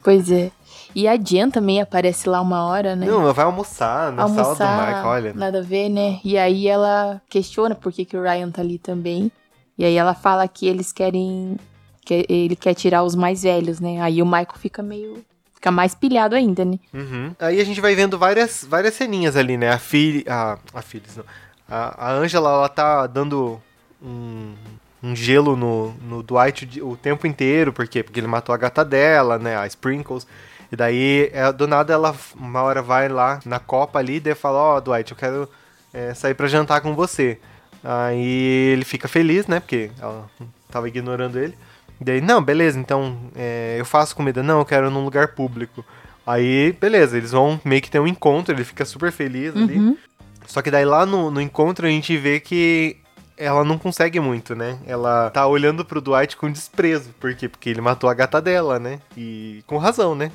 Pois 0.03 0.31
é. 0.31 0.51
E 0.95 1.07
a 1.07 1.15
Jen 1.15 1.51
também 1.51 1.81
aparece 1.81 2.27
lá 2.27 2.41
uma 2.41 2.65
hora, 2.65 2.95
né? 2.95 3.05
Não, 3.05 3.31
vai 3.33 3.45
almoçar 3.45 4.11
na 4.11 4.27
sala 4.27 4.33
do 4.33 4.41
almoçar, 4.41 4.87
Michael, 4.87 5.07
olha. 5.07 5.33
nada 5.33 5.59
a 5.59 5.61
ver, 5.61 5.89
né? 5.89 6.19
E 6.23 6.37
aí 6.37 6.67
ela 6.67 7.21
questiona 7.29 7.75
por 7.75 7.91
que, 7.91 8.05
que 8.05 8.17
o 8.17 8.21
Ryan 8.21 8.49
tá 8.49 8.61
ali 8.61 8.79
também. 8.79 9.31
E 9.77 9.85
aí 9.85 9.95
ela 9.95 10.13
fala 10.13 10.47
que 10.47 10.67
eles 10.67 10.91
querem. 10.91 11.57
que 12.03 12.25
ele 12.27 12.55
quer 12.55 12.73
tirar 12.73 13.03
os 13.03 13.15
mais 13.15 13.43
velhos, 13.43 13.79
né? 13.79 14.01
Aí 14.01 14.21
o 14.21 14.25
Michael 14.25 14.57
fica 14.57 14.81
meio. 14.81 15.23
fica 15.53 15.69
mais 15.69 15.93
pilhado 15.93 16.35
ainda, 16.35 16.65
né? 16.65 16.79
Uhum. 16.93 17.35
Aí 17.39 17.61
a 17.61 17.63
gente 17.63 17.79
vai 17.79 17.93
vendo 17.93 18.17
várias, 18.17 18.65
várias 18.67 18.95
ceninhas 18.95 19.37
ali, 19.37 19.57
né? 19.57 19.69
A 19.69 19.77
filha. 19.77 20.23
A, 20.27 20.57
a 20.73 20.81
filha, 20.81 21.05
não. 21.15 21.25
A, 21.69 22.07
a 22.07 22.11
Angela, 22.13 22.49
ela 22.49 22.69
tá 22.69 23.05
dando 23.05 23.61
um, 24.01 24.53
um 25.01 25.15
gelo 25.15 25.55
no, 25.55 25.93
no 26.01 26.21
Dwight 26.21 26.81
o 26.81 26.95
tempo 26.95 27.25
inteiro. 27.25 27.71
Por 27.71 27.87
quê? 27.87 28.03
Porque 28.03 28.19
ele 28.19 28.27
matou 28.27 28.53
a 28.53 28.57
gata 28.57 28.83
dela, 28.83 29.37
né? 29.39 29.57
A 29.57 29.65
Sprinkles. 29.67 30.27
E 30.71 30.75
daí, 30.75 31.29
é, 31.33 31.51
do 31.51 31.67
nada, 31.67 31.93
ela 31.93 32.15
uma 32.35 32.61
hora 32.61 32.81
vai 32.81 33.09
lá 33.09 33.39
na 33.45 33.59
copa 33.59 33.99
ali 33.99 34.21
e 34.23 34.35
fala: 34.35 34.59
Ó, 34.59 34.79
Dwight, 34.79 35.11
eu 35.11 35.17
quero 35.17 35.49
é, 35.93 36.13
sair 36.13 36.33
pra 36.33 36.47
jantar 36.47 36.81
com 36.81 36.93
você. 36.93 37.39
Aí 37.83 38.71
ele 38.73 38.85
fica 38.85 39.07
feliz, 39.07 39.47
né? 39.47 39.59
Porque 39.59 39.89
ela 39.99 40.29
tava 40.69 40.87
ignorando 40.87 41.39
ele. 41.39 41.57
Daí, 41.99 42.21
não, 42.21 42.41
beleza, 42.41 42.79
então 42.79 43.17
é, 43.35 43.75
eu 43.79 43.85
faço 43.85 44.15
comida. 44.15 44.41
Não, 44.41 44.59
eu 44.59 44.65
quero 44.65 44.89
num 44.89 45.03
lugar 45.03 45.29
público. 45.29 45.83
Aí, 46.25 46.73
beleza, 46.79 47.17
eles 47.17 47.31
vão 47.31 47.59
meio 47.65 47.81
que 47.81 47.89
ter 47.89 47.99
um 47.99 48.07
encontro, 48.07 48.53
ele 48.53 48.63
fica 48.63 48.85
super 48.85 49.11
feliz 49.11 49.55
ali. 49.55 49.77
Uhum. 49.77 49.97
Só 50.45 50.61
que 50.61 50.71
daí 50.71 50.85
lá 50.85 51.05
no, 51.05 51.29
no 51.31 51.41
encontro 51.41 51.87
a 51.87 51.89
gente 51.89 52.15
vê 52.17 52.39
que 52.39 52.97
ela 53.39 53.63
não 53.63 53.77
consegue 53.77 54.19
muito, 54.19 54.53
né? 54.53 54.77
Ela 54.85 55.29
tá 55.29 55.47
olhando 55.47 55.85
pro 55.85 56.01
Dwight 56.01 56.35
com 56.35 56.51
desprezo. 56.51 57.11
Por 57.17 57.33
quê? 57.33 57.47
Porque 57.47 57.69
ele 57.69 57.79
matou 57.79 58.09
a 58.09 58.13
gata 58.13 58.41
dela, 58.41 58.77
né? 58.77 58.99
E 59.15 59.63
com 59.65 59.77
razão, 59.77 60.13
né? 60.13 60.29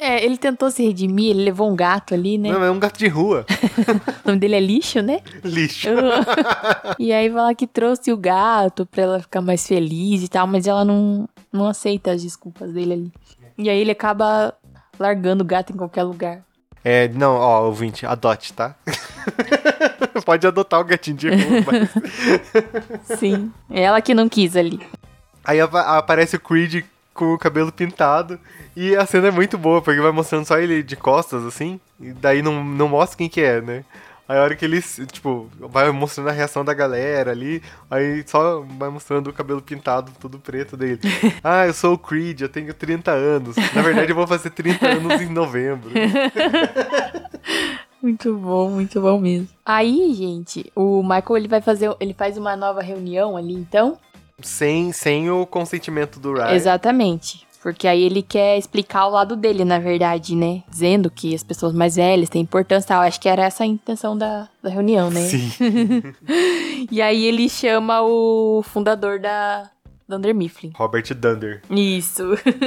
É, 0.00 0.24
ele 0.24 0.36
tentou 0.36 0.70
se 0.70 0.84
redimir, 0.84 1.30
ele 1.30 1.44
levou 1.44 1.70
um 1.70 1.74
gato 1.74 2.14
ali, 2.14 2.38
né? 2.38 2.50
Não, 2.52 2.62
é 2.62 2.70
um 2.70 2.78
gato 2.78 2.98
de 2.98 3.08
rua. 3.08 3.46
O 4.24 4.28
nome 4.28 4.40
dele 4.40 4.56
é 4.56 4.60
lixo, 4.60 5.00
né? 5.00 5.20
Lixo. 5.42 5.88
e 6.98 7.12
aí 7.12 7.30
fala 7.30 7.54
que 7.54 7.66
trouxe 7.66 8.12
o 8.12 8.16
gato 8.16 8.84
pra 8.84 9.02
ela 9.02 9.20
ficar 9.20 9.40
mais 9.40 9.66
feliz 9.66 10.22
e 10.22 10.28
tal, 10.28 10.46
mas 10.46 10.66
ela 10.66 10.84
não, 10.84 11.26
não 11.50 11.66
aceita 11.66 12.10
as 12.10 12.22
desculpas 12.22 12.72
dele 12.72 12.92
ali. 12.92 13.12
E 13.56 13.70
aí 13.70 13.78
ele 13.78 13.90
acaba 13.90 14.52
largando 14.98 15.42
o 15.42 15.46
gato 15.46 15.72
em 15.72 15.76
qualquer 15.76 16.02
lugar. 16.02 16.42
É, 16.84 17.08
não, 17.08 17.34
ó, 17.36 17.64
ouvinte, 17.64 18.04
adote, 18.04 18.52
tá? 18.52 18.76
Pode 20.24 20.46
adotar 20.46 20.80
o 20.80 20.84
gatinho 20.84 21.16
de 21.16 21.28
rua, 21.30 21.64
mas... 21.66 23.18
Sim. 23.18 23.52
É 23.70 23.82
ela 23.82 24.00
que 24.00 24.14
não 24.14 24.28
quis 24.28 24.56
ali. 24.56 24.80
Aí 25.44 25.60
aparece 25.60 26.36
o 26.36 26.40
Creed 26.40 26.84
com 27.14 27.34
o 27.34 27.38
cabelo 27.38 27.72
pintado. 27.72 28.38
E 28.76 28.94
a 28.94 29.04
cena 29.04 29.28
é 29.28 29.30
muito 29.30 29.58
boa, 29.58 29.82
porque 29.82 30.00
vai 30.00 30.12
mostrando 30.12 30.46
só 30.46 30.58
ele 30.58 30.82
de 30.82 30.94
costas, 30.94 31.44
assim. 31.44 31.80
E 32.00 32.12
daí 32.12 32.42
não, 32.42 32.62
não 32.62 32.88
mostra 32.88 33.18
quem 33.18 33.28
que 33.28 33.40
é, 33.40 33.60
né? 33.60 33.84
Aí 34.28 34.36
a 34.36 34.42
hora 34.42 34.54
que 34.54 34.62
ele, 34.62 34.82
tipo, 35.10 35.50
vai 35.58 35.90
mostrando 35.90 36.28
a 36.28 36.32
reação 36.32 36.62
da 36.62 36.74
galera 36.74 37.30
ali, 37.30 37.62
aí 37.90 38.22
só 38.26 38.60
vai 38.78 38.90
mostrando 38.90 39.28
o 39.28 39.32
cabelo 39.32 39.62
pintado, 39.62 40.12
tudo 40.20 40.38
preto 40.38 40.76
dele. 40.76 41.00
Ah, 41.42 41.66
eu 41.66 41.72
sou 41.72 41.94
o 41.94 41.98
Creed, 41.98 42.42
eu 42.42 42.48
tenho 42.48 42.74
30 42.74 43.10
anos. 43.10 43.56
Na 43.74 43.80
verdade, 43.80 44.12
eu 44.12 44.16
vou 44.16 44.26
fazer 44.26 44.50
30 44.50 44.86
anos 44.86 45.22
em 45.22 45.30
novembro. 45.30 45.90
Muito 48.08 48.34
bom, 48.34 48.70
muito 48.70 49.02
bom 49.02 49.20
mesmo. 49.20 49.48
Aí, 49.66 50.14
gente, 50.14 50.72
o 50.74 51.02
Michael 51.02 51.36
ele 51.36 51.48
vai 51.48 51.60
fazer, 51.60 51.94
ele 52.00 52.14
faz 52.14 52.38
uma 52.38 52.56
nova 52.56 52.80
reunião 52.80 53.36
ali, 53.36 53.52
então. 53.52 53.98
Sem, 54.40 54.92
sem 54.92 55.30
o 55.30 55.44
consentimento 55.44 56.18
do 56.18 56.32
Ryan. 56.32 56.52
Exatamente. 56.52 57.46
Porque 57.62 57.86
aí 57.86 58.02
ele 58.02 58.22
quer 58.22 58.56
explicar 58.56 59.06
o 59.06 59.10
lado 59.10 59.36
dele, 59.36 59.62
na 59.62 59.78
verdade, 59.78 60.34
né? 60.34 60.62
Dizendo 60.70 61.10
que 61.10 61.34
as 61.34 61.42
pessoas 61.42 61.74
mais 61.74 61.96
velhas 61.96 62.30
têm 62.30 62.40
importância 62.40 62.86
e 62.86 62.88
tal. 62.88 63.02
Acho 63.02 63.20
que 63.20 63.28
era 63.28 63.44
essa 63.44 63.64
a 63.64 63.66
intenção 63.66 64.16
da, 64.16 64.48
da 64.62 64.70
reunião, 64.70 65.10
né? 65.10 65.20
Sim. 65.20 65.52
E 66.90 67.02
aí 67.02 67.24
ele 67.24 67.48
chama 67.48 68.00
o 68.02 68.62
fundador 68.62 69.18
da 69.18 69.68
Dunder 70.08 70.34
Mifflin. 70.34 70.72
Robert 70.76 71.12
Dunder. 71.12 71.60
Isso. 71.68 72.22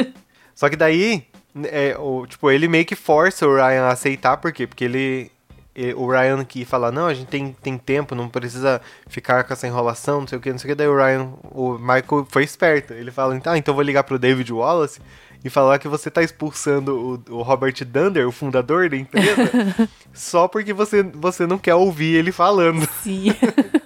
Só 0.53 0.69
que 0.69 0.75
daí, 0.75 1.24
é, 1.65 1.96
o, 1.98 2.25
tipo, 2.27 2.50
ele 2.51 2.67
meio 2.67 2.86
que 2.86 2.96
força 2.96 3.48
o 3.48 3.53
Ryan 3.55 3.84
a 3.84 3.91
aceitar, 3.91 4.38
por 4.38 4.51
quê? 4.51 4.65
Porque 4.67 4.84
ele. 4.86 5.31
e- 5.75 5.93
O 5.93 6.10
Ryan 6.10 6.43
que 6.46 6.65
fala, 6.65 6.91
não, 6.91 7.08
a 7.08 7.13
gente 7.13 7.27
tem, 7.27 7.55
tem 7.62 7.77
tempo, 7.77 8.13
não 8.15 8.27
precisa 8.29 8.81
ficar 9.08 9.43
com 9.43 9.53
essa 9.53 9.67
enrolação, 9.67 10.22
não 10.22 10.27
sei 10.27 10.38
o 10.38 10.41
que, 10.41 10.51
não 10.51 10.58
sei 10.60 10.70
o 10.70 10.72
que. 10.72 10.75
Daí 10.75 10.88
o 10.88 10.96
Ryan, 10.96 11.29
o 11.51 11.77
Michael 11.77 12.27
foi 12.29 12.43
esperto. 12.43 12.93
Ele 12.93 13.12
fala, 13.12 13.36
então, 13.36 13.53
ah, 13.53 13.58
então 13.58 13.72
eu 13.72 13.75
vou 13.75 13.84
ligar 13.84 14.03
pro 14.03 14.20
David 14.20 14.51
Wallace 14.51 15.00
e 15.43 15.50
falar 15.50 15.79
que 15.79 15.88
você 15.88 16.12
tá 16.12 16.22
expulsando 16.22 17.24
o, 17.29 17.34
o 17.38 17.41
Robert 17.41 17.74
Dunder, 17.86 18.27
o 18.27 18.31
fundador 18.31 18.89
da 18.89 18.96
empresa, 18.98 19.50
só 20.13 20.48
porque 20.48 20.72
você, 20.72 21.01
você 21.01 21.48
não 21.48 21.58
quer 21.58 21.74
ouvir 21.74 22.15
ele 22.15 22.31
falando. 22.31 22.88
Sim. 23.01 23.34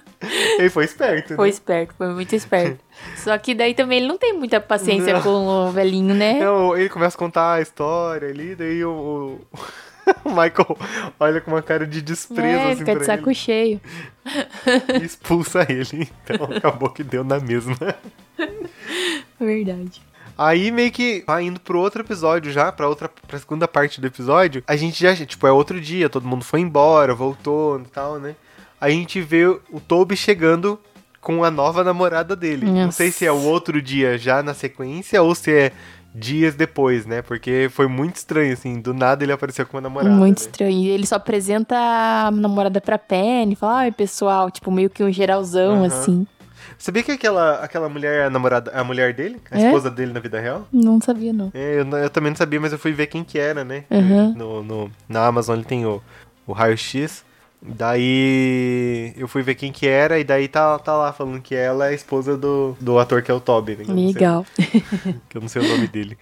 Ele 0.60 0.70
foi 0.70 0.84
esperto, 0.84 1.30
né? 1.30 1.36
Foi 1.36 1.48
esperto, 1.48 1.94
foi 1.96 2.08
muito 2.08 2.34
esperto. 2.34 2.78
Só 3.16 3.36
que 3.38 3.54
daí 3.54 3.74
também 3.74 3.98
ele 3.98 4.08
não 4.08 4.16
tem 4.18 4.32
muita 4.32 4.60
paciência 4.60 5.12
Não. 5.14 5.22
com 5.22 5.28
o 5.46 5.70
velhinho, 5.70 6.14
né? 6.14 6.40
Não, 6.40 6.76
ele 6.76 6.88
começa 6.88 7.16
a 7.16 7.18
contar 7.18 7.52
a 7.54 7.60
história 7.60 8.28
ali, 8.28 8.54
daí 8.54 8.84
o, 8.84 9.38
o- 9.54 9.58
Michael 10.24 10.78
olha 11.18 11.40
com 11.40 11.50
uma 11.50 11.62
cara 11.62 11.86
de 11.86 12.00
desprezo 12.00 12.46
é, 12.58 12.72
assim 12.72 12.76
fica 12.84 12.96
de 12.96 13.04
saco 13.04 13.34
cheio. 13.34 13.80
e 15.00 15.04
expulsa 15.04 15.66
ele. 15.68 16.08
Então 16.24 16.46
acabou 16.56 16.90
que 16.90 17.02
deu 17.02 17.22
na 17.24 17.38
mesma. 17.40 17.76
Verdade. 19.38 20.00
Aí 20.38 20.70
meio 20.70 20.92
que 20.92 21.24
vai 21.26 21.44
indo 21.44 21.58
pro 21.58 21.78
outro 21.78 22.02
episódio 22.02 22.52
já, 22.52 22.70
pra 22.70 22.88
outra 22.88 23.08
pra 23.08 23.38
segunda 23.38 23.66
parte 23.66 24.00
do 24.00 24.06
episódio. 24.06 24.62
A 24.66 24.76
gente 24.76 25.00
já, 25.02 25.14
tipo, 25.16 25.46
é 25.46 25.50
outro 25.52 25.80
dia, 25.80 26.08
todo 26.10 26.28
mundo 26.28 26.44
foi 26.44 26.60
embora, 26.60 27.14
voltou 27.14 27.80
e 27.80 27.84
tal, 27.84 28.18
né? 28.18 28.36
A 28.80 28.90
gente 28.90 29.20
vê 29.20 29.46
o 29.46 29.80
Toby 29.86 30.16
chegando 30.16 30.78
com 31.20 31.42
a 31.42 31.50
nova 31.50 31.82
namorada 31.82 32.36
dele. 32.36 32.66
Não 32.70 32.90
sei 32.92 33.10
se 33.10 33.24
é 33.26 33.32
o 33.32 33.42
outro 33.42 33.80
dia 33.82 34.16
já 34.18 34.42
na 34.42 34.54
sequência 34.54 35.22
ou 35.22 35.34
se 35.34 35.50
é 35.52 35.72
dias 36.14 36.54
depois, 36.54 37.04
né? 37.04 37.20
Porque 37.20 37.68
foi 37.70 37.86
muito 37.86 38.16
estranho, 38.16 38.52
assim, 38.52 38.80
do 38.80 38.94
nada 38.94 39.24
ele 39.24 39.32
apareceu 39.32 39.66
com 39.66 39.76
uma 39.76 39.80
namorada. 39.82 40.14
Muito 40.14 40.38
né? 40.40 40.46
estranho. 40.46 40.70
E 40.78 40.88
ele 40.88 41.06
só 41.06 41.16
apresenta 41.16 41.76
a 41.76 42.30
namorada 42.30 42.80
pra 42.80 42.96
Penny, 42.98 43.54
fala, 43.56 43.78
ai, 43.80 43.92
pessoal, 43.92 44.50
tipo, 44.50 44.70
meio 44.70 44.88
que 44.88 45.02
um 45.02 45.12
geralzão, 45.12 45.78
Aham. 45.78 45.86
assim. 45.86 46.26
Sabia 46.78 47.02
que 47.02 47.12
aquela, 47.12 47.56
aquela 47.62 47.88
mulher 47.88 48.22
é 48.22 48.24
a 48.26 48.30
namorada, 48.30 48.70
a 48.72 48.82
mulher 48.84 49.12
dele? 49.14 49.40
A 49.50 49.58
É? 49.58 49.66
esposa 49.66 49.90
dele 49.90 50.12
na 50.12 50.20
vida 50.20 50.38
real? 50.40 50.66
Não 50.72 51.00
sabia, 51.00 51.32
não. 51.32 51.50
É, 51.54 51.80
eu, 51.80 51.98
eu 51.98 52.10
também 52.10 52.30
não 52.30 52.36
sabia, 52.36 52.60
mas 52.60 52.72
eu 52.72 52.78
fui 52.78 52.92
ver 52.92 53.06
quem 53.08 53.22
que 53.24 53.38
era, 53.38 53.64
né? 53.64 53.84
Uhum. 53.90 54.32
No, 54.34 54.62
no- 54.62 54.90
na 55.08 55.26
Amazon 55.26 55.56
ele 55.56 55.64
tem 55.64 55.84
o, 55.86 56.02
o 56.46 56.52
raio-x. 56.52 57.24
Daí 57.68 59.12
eu 59.16 59.26
fui 59.26 59.42
ver 59.42 59.54
quem 59.56 59.72
que 59.72 59.86
era, 59.86 60.18
e 60.18 60.24
daí 60.24 60.46
tá, 60.46 60.78
tá 60.78 60.96
lá 60.96 61.12
falando 61.12 61.40
que 61.40 61.54
ela 61.54 61.86
é 61.86 61.90
a 61.90 61.94
esposa 61.94 62.36
do, 62.36 62.76
do 62.80 62.98
ator 62.98 63.22
que 63.22 63.30
é 63.30 63.34
o 63.34 63.40
Toby, 63.40 63.76
né? 63.76 63.84
Legal. 63.88 64.46
que 65.28 65.36
eu 65.36 65.40
não 65.40 65.48
sei 65.48 65.62
o 65.62 65.68
nome 65.68 65.88
dele. 65.88 66.16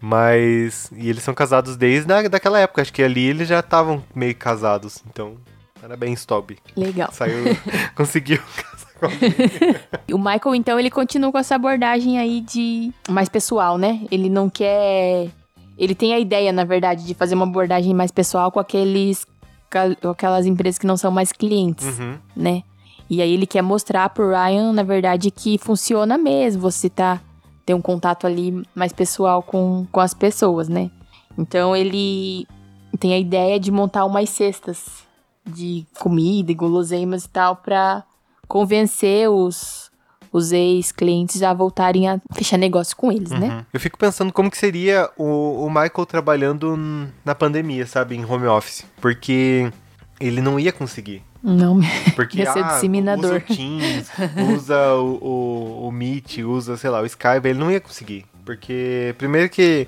Mas. 0.00 0.90
E 0.96 1.08
eles 1.08 1.22
são 1.22 1.34
casados 1.34 1.76
desde 1.76 2.12
a, 2.12 2.28
daquela 2.28 2.58
época. 2.58 2.82
Acho 2.82 2.92
que 2.92 3.02
ali 3.02 3.24
eles 3.26 3.48
já 3.48 3.60
estavam 3.60 4.02
meio 4.14 4.34
casados. 4.34 5.02
Então, 5.10 5.36
parabéns, 5.80 6.24
Toby. 6.24 6.58
Legal. 6.76 7.10
Saiu. 7.12 7.44
conseguiu 7.94 8.38
casar 8.38 8.92
com 8.98 9.06
alguém. 9.06 9.34
O 10.14 10.18
Michael, 10.18 10.54
então, 10.54 10.78
ele 10.78 10.90
continua 10.90 11.30
com 11.30 11.38
essa 11.38 11.54
abordagem 11.54 12.18
aí 12.18 12.40
de 12.40 12.90
mais 13.08 13.28
pessoal, 13.28 13.76
né? 13.76 14.06
Ele 14.10 14.30
não 14.30 14.48
quer. 14.48 15.28
Ele 15.76 15.94
tem 15.94 16.14
a 16.14 16.18
ideia, 16.18 16.52
na 16.52 16.64
verdade, 16.64 17.04
de 17.04 17.14
fazer 17.14 17.34
uma 17.34 17.44
abordagem 17.44 17.94
mais 17.94 18.10
pessoal 18.10 18.50
com 18.50 18.58
aqueles. 18.58 19.26
Aquelas 20.10 20.46
empresas 20.46 20.78
que 20.78 20.86
não 20.86 20.96
são 20.96 21.10
mais 21.10 21.32
clientes, 21.32 21.98
Uhum. 21.98 22.18
né? 22.36 22.62
E 23.10 23.22
aí 23.22 23.32
ele 23.32 23.46
quer 23.46 23.62
mostrar 23.62 24.08
pro 24.10 24.28
Ryan, 24.30 24.72
na 24.72 24.82
verdade, 24.82 25.30
que 25.30 25.56
funciona 25.58 26.16
mesmo. 26.18 26.60
Você 26.62 26.88
tá. 26.90 27.20
Ter 27.64 27.74
um 27.74 27.82
contato 27.82 28.26
ali 28.26 28.62
mais 28.74 28.92
pessoal 28.94 29.42
com, 29.42 29.86
com 29.92 30.00
as 30.00 30.14
pessoas, 30.14 30.68
né? 30.70 30.90
Então 31.36 31.76
ele 31.76 32.46
tem 32.98 33.12
a 33.12 33.18
ideia 33.18 33.60
de 33.60 33.70
montar 33.70 34.06
umas 34.06 34.30
cestas 34.30 34.86
de 35.46 35.86
comida 36.00 36.50
e 36.50 36.54
guloseimas 36.54 37.24
e 37.26 37.28
tal 37.28 37.56
pra 37.56 38.04
convencer 38.48 39.28
os, 39.30 39.87
os 40.32 40.52
ex-clientes 40.52 41.42
a 41.42 41.52
voltarem 41.52 42.08
a 42.08 42.20
fechar 42.32 42.56
negócio 42.56 42.96
com 42.96 43.10
eles, 43.10 43.30
né? 43.30 43.48
Uhum. 43.48 43.64
Eu 43.72 43.80
fico 43.80 43.98
pensando 43.98 44.32
como 44.32 44.50
que 44.50 44.58
seria 44.58 45.10
o, 45.16 45.64
o 45.64 45.68
Michael 45.68 46.06
trabalhando 46.06 46.78
na 47.24 47.34
pandemia, 47.34 47.86
sabe? 47.86 48.16
Em 48.16 48.24
home 48.24 48.46
office. 48.46 48.84
Porque 49.00 49.70
ele 50.20 50.40
não 50.40 50.58
ia 50.58 50.72
conseguir. 50.72 51.22
Não, 51.42 51.80
Porque 52.16 52.38
Ia 52.38 52.52
ser 52.52 52.64
ah, 52.64 52.74
disseminador. 52.74 53.24
usa 53.24 53.36
o 53.36 53.40
Teams, 53.40 54.10
usa 54.54 54.94
o, 54.94 55.18
o, 55.22 55.88
o 55.88 55.92
Meet, 55.92 56.38
usa, 56.38 56.76
sei 56.76 56.90
lá, 56.90 57.00
o 57.00 57.06
Skype, 57.06 57.46
ele 57.46 57.58
não 57.58 57.70
ia 57.70 57.80
conseguir. 57.80 58.24
Porque, 58.44 59.14
primeiro 59.18 59.48
que 59.48 59.86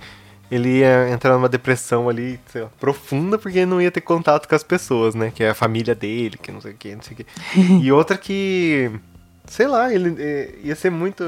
ele 0.51 0.79
ia 0.79 1.09
entrar 1.11 1.35
numa 1.35 1.49
depressão 1.49 2.09
ali, 2.09 2.39
sei 2.47 2.63
lá, 2.63 2.71
profunda, 2.79 3.39
porque 3.39 3.59
ele 3.59 3.67
não 3.67 3.81
ia 3.81 3.91
ter 3.91 4.01
contato 4.01 4.49
com 4.49 4.55
as 4.55 4.65
pessoas, 4.65 5.15
né? 5.15 5.33
Que 5.35 5.45
é 5.45 5.51
a 5.51 5.55
família 5.55 5.95
dele, 5.95 6.37
que 6.37 6.51
não 6.51 6.61
sei 6.61 6.73
o 6.73 6.77
que, 6.77 6.95
não 6.95 7.03
sei 7.03 7.15
o 7.15 7.17
que. 7.17 7.27
e 7.83 7.93
outra 7.93 8.19
que, 8.19 8.91
sei 9.51 9.67
lá, 9.67 9.93
ele 9.93 10.15
eh, 10.19 10.55
ia 10.63 10.77
ser 10.77 10.91
muito... 10.91 11.25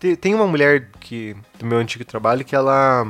Te- 0.00 0.16
Tem 0.16 0.34
uma 0.34 0.46
mulher 0.46 0.88
que, 0.98 1.36
do 1.58 1.66
meu 1.66 1.78
antigo 1.78 2.04
trabalho 2.04 2.44
que 2.44 2.56
ela, 2.56 3.06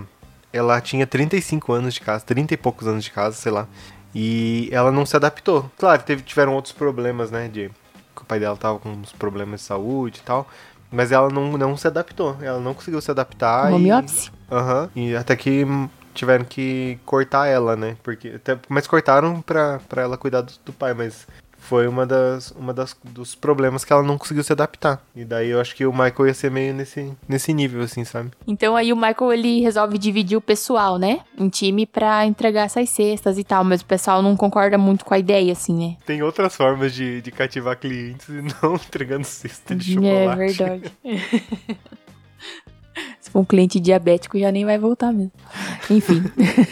ela 0.53 0.81
tinha 0.81 1.07
35 1.07 1.73
anos 1.73 1.95
de 1.95 2.00
casa, 2.00 2.25
30 2.25 2.55
e 2.55 2.57
poucos 2.57 2.87
anos 2.88 3.05
de 3.05 3.11
casa, 3.12 3.37
sei 3.37 3.53
lá. 3.53 3.69
E 4.14 4.69
ela 4.73 4.91
não 4.93 5.07
se 5.07 5.17
adaptou. 5.17 5.71
Claro, 5.79 6.03
teve, 6.03 6.23
tiveram 6.23 6.55
outros 6.55 6.73
problemas, 6.73 7.31
né? 7.31 7.49
De 7.49 7.71
que 8.14 8.23
o 8.23 8.25
pai 8.25 8.38
dela 8.41 8.57
tava 8.57 8.79
com 8.79 8.91
uns 8.91 9.12
problemas 9.12 9.61
de 9.61 9.67
saúde 9.67 10.21
e 10.21 10.23
tal. 10.23 10.49
Mas 10.91 11.11
ela 11.11 11.29
não, 11.29 11.57
não 11.59 11.76
se 11.76 11.87
adaptou. 11.87 12.37
Ela 12.41 12.61
não 12.61 12.75
conseguiu 12.75 13.00
se 13.00 13.11
adaptar. 13.11 13.73
Home 13.73 13.88
e... 13.88 13.93
office? 13.93 14.31
Aham. 14.50 14.91
E 14.95 15.17
até 15.17 15.35
que 15.35 15.64
tiveram 16.12 16.45
que 16.45 16.99
cortar 17.05 17.47
ela, 17.49 17.75
né? 17.76 17.97
Porque, 18.05 18.29
até, 18.37 18.57
mas 18.69 18.87
cortaram 18.87 19.41
pra, 19.43 19.81
pra 19.88 20.03
ela 20.03 20.17
cuidar 20.17 20.43
do, 20.43 20.53
do 20.64 20.73
pai, 20.73 20.95
mas 20.95 21.26
foi 21.64 21.87
uma 21.88 22.06
das, 22.06 22.50
uma 22.52 22.73
das 22.75 22.97
dos 23.02 23.35
problemas 23.35 23.85
que 23.85 23.92
ela 23.92 24.02
não 24.02 24.18
conseguiu 24.18 24.44
se 24.44 24.52
adaptar. 24.52 25.02
E 25.16 25.25
daí 25.25 25.49
eu 25.50 25.61
acho 25.61 25.75
que 25.75 25.87
o 25.87 25.92
Michael 25.92 26.26
ia 26.28 26.35
ser 26.35 26.50
meio 26.50 26.75
nesse, 26.75 27.12
nesse 27.28 27.52
nível, 27.52 27.83
assim, 27.83 28.04
sabe? 28.04 28.30
Então 28.47 28.76
aí 28.76 28.92
o 28.92 28.97
Michael 28.97 29.33
ele 29.33 29.61
resolve 29.61 29.97
dividir 29.99 30.37
o 30.37 30.40
pessoal, 30.40 30.99
né? 30.99 31.21
Em 31.38 31.49
time 31.49 31.87
pra 31.87 32.26
entregar 32.26 32.64
essas 32.64 32.88
cestas 32.90 33.38
e 33.38 33.44
tal, 33.44 33.64
mas 33.64 33.80
o 33.80 33.87
pessoal 33.87 34.23
não 34.23 34.37
concorda 34.37 34.76
muito 34.78 35.04
com 35.04 35.14
a 35.14 35.18
ideia, 35.18 35.52
assim, 35.52 35.75
né? 35.75 35.97
Tem 36.06 36.23
outras 36.23 36.54
formas 36.54 36.92
de, 36.94 37.21
de 37.23 37.30
cativar 37.30 37.76
clientes 37.78 38.28
e 38.28 38.42
não 38.62 38.75
entregando 38.75 39.25
cesta 39.25 39.75
de 39.75 39.92
É 39.92 39.94
chocolate. 39.94 40.38
verdade. 40.38 40.92
For 43.35 43.41
um 43.41 43.45
cliente 43.45 43.81
diabético, 43.81 44.38
já 44.38 44.53
nem 44.53 44.64
vai 44.64 44.79
voltar 44.79 45.12
mesmo. 45.12 45.33
Enfim. 45.91 46.23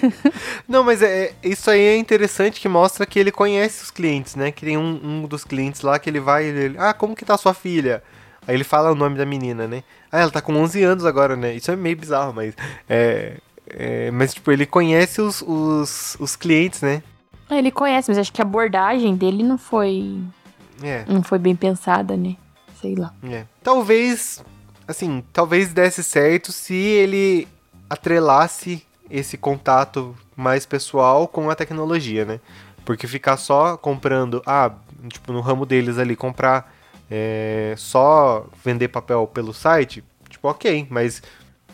Não, 0.68 0.84
mas 0.84 1.02
é, 1.02 1.32
isso 1.42 1.68
aí 1.68 1.80
é 1.80 1.96
interessante 1.96 2.60
que 2.60 2.68
mostra 2.68 3.04
que 3.04 3.18
ele 3.18 3.32
conhece 3.32 3.82
os 3.82 3.90
clientes, 3.90 4.36
né? 4.36 4.52
Que 4.52 4.64
tem 4.64 4.78
um, 4.78 5.00
um 5.02 5.26
dos 5.26 5.42
clientes 5.42 5.80
lá 5.80 5.98
que 5.98 6.08
ele 6.08 6.20
vai 6.20 6.44
e 6.44 6.48
ele, 6.50 6.76
ah, 6.78 6.94
como 6.94 7.16
que 7.16 7.24
tá 7.24 7.36
sua 7.36 7.52
filha? 7.52 8.00
Aí 8.46 8.54
ele 8.54 8.62
fala 8.62 8.92
o 8.92 8.94
nome 8.94 9.18
da 9.18 9.26
menina, 9.26 9.66
né? 9.66 9.82
Ah, 10.10 10.20
ela 10.20 10.30
tá 10.30 10.40
com 10.40 10.54
11 10.54 10.84
anos 10.84 11.04
agora, 11.04 11.34
né? 11.34 11.52
Isso 11.52 11.68
é 11.68 11.74
meio 11.74 11.96
bizarro, 11.96 12.32
mas 12.32 12.54
é, 12.88 13.38
é, 13.66 14.12
mas 14.12 14.32
tipo, 14.32 14.52
ele 14.52 14.64
conhece 14.64 15.20
os, 15.20 15.42
os, 15.42 16.16
os 16.20 16.36
clientes, 16.36 16.80
né? 16.80 17.02
Ele 17.50 17.72
conhece, 17.72 18.08
mas 18.08 18.18
acho 18.18 18.32
que 18.32 18.40
a 18.40 18.44
abordagem 18.44 19.16
dele 19.16 19.42
não 19.42 19.58
foi, 19.58 20.20
É, 20.80 21.04
não 21.08 21.24
foi 21.24 21.40
bem 21.40 21.56
pensada, 21.56 22.16
né? 22.16 22.36
Sei 22.80 22.94
lá. 22.94 23.12
é. 23.24 23.46
Talvez, 23.64 24.44
assim, 24.86 25.22
talvez 25.32 25.72
desse 25.72 26.02
certo 26.02 26.52
se 26.52 26.74
ele 26.74 27.48
atrelasse 27.88 28.82
esse 29.10 29.36
contato 29.36 30.16
mais 30.36 30.64
pessoal 30.66 31.28
com 31.28 31.50
a 31.50 31.54
tecnologia, 31.54 32.24
né? 32.24 32.40
Porque 32.84 33.06
ficar 33.06 33.36
só 33.36 33.76
comprando, 33.76 34.42
ah, 34.46 34.72
tipo, 35.08 35.32
no 35.32 35.40
ramo 35.40 35.64
deles 35.66 35.98
ali, 35.98 36.16
comprar 36.16 36.74
é, 37.10 37.74
só 37.76 38.46
vender 38.64 38.88
papel 38.88 39.26
pelo 39.26 39.52
site, 39.52 40.02
tipo, 40.28 40.48
ok, 40.48 40.86
mas 40.90 41.22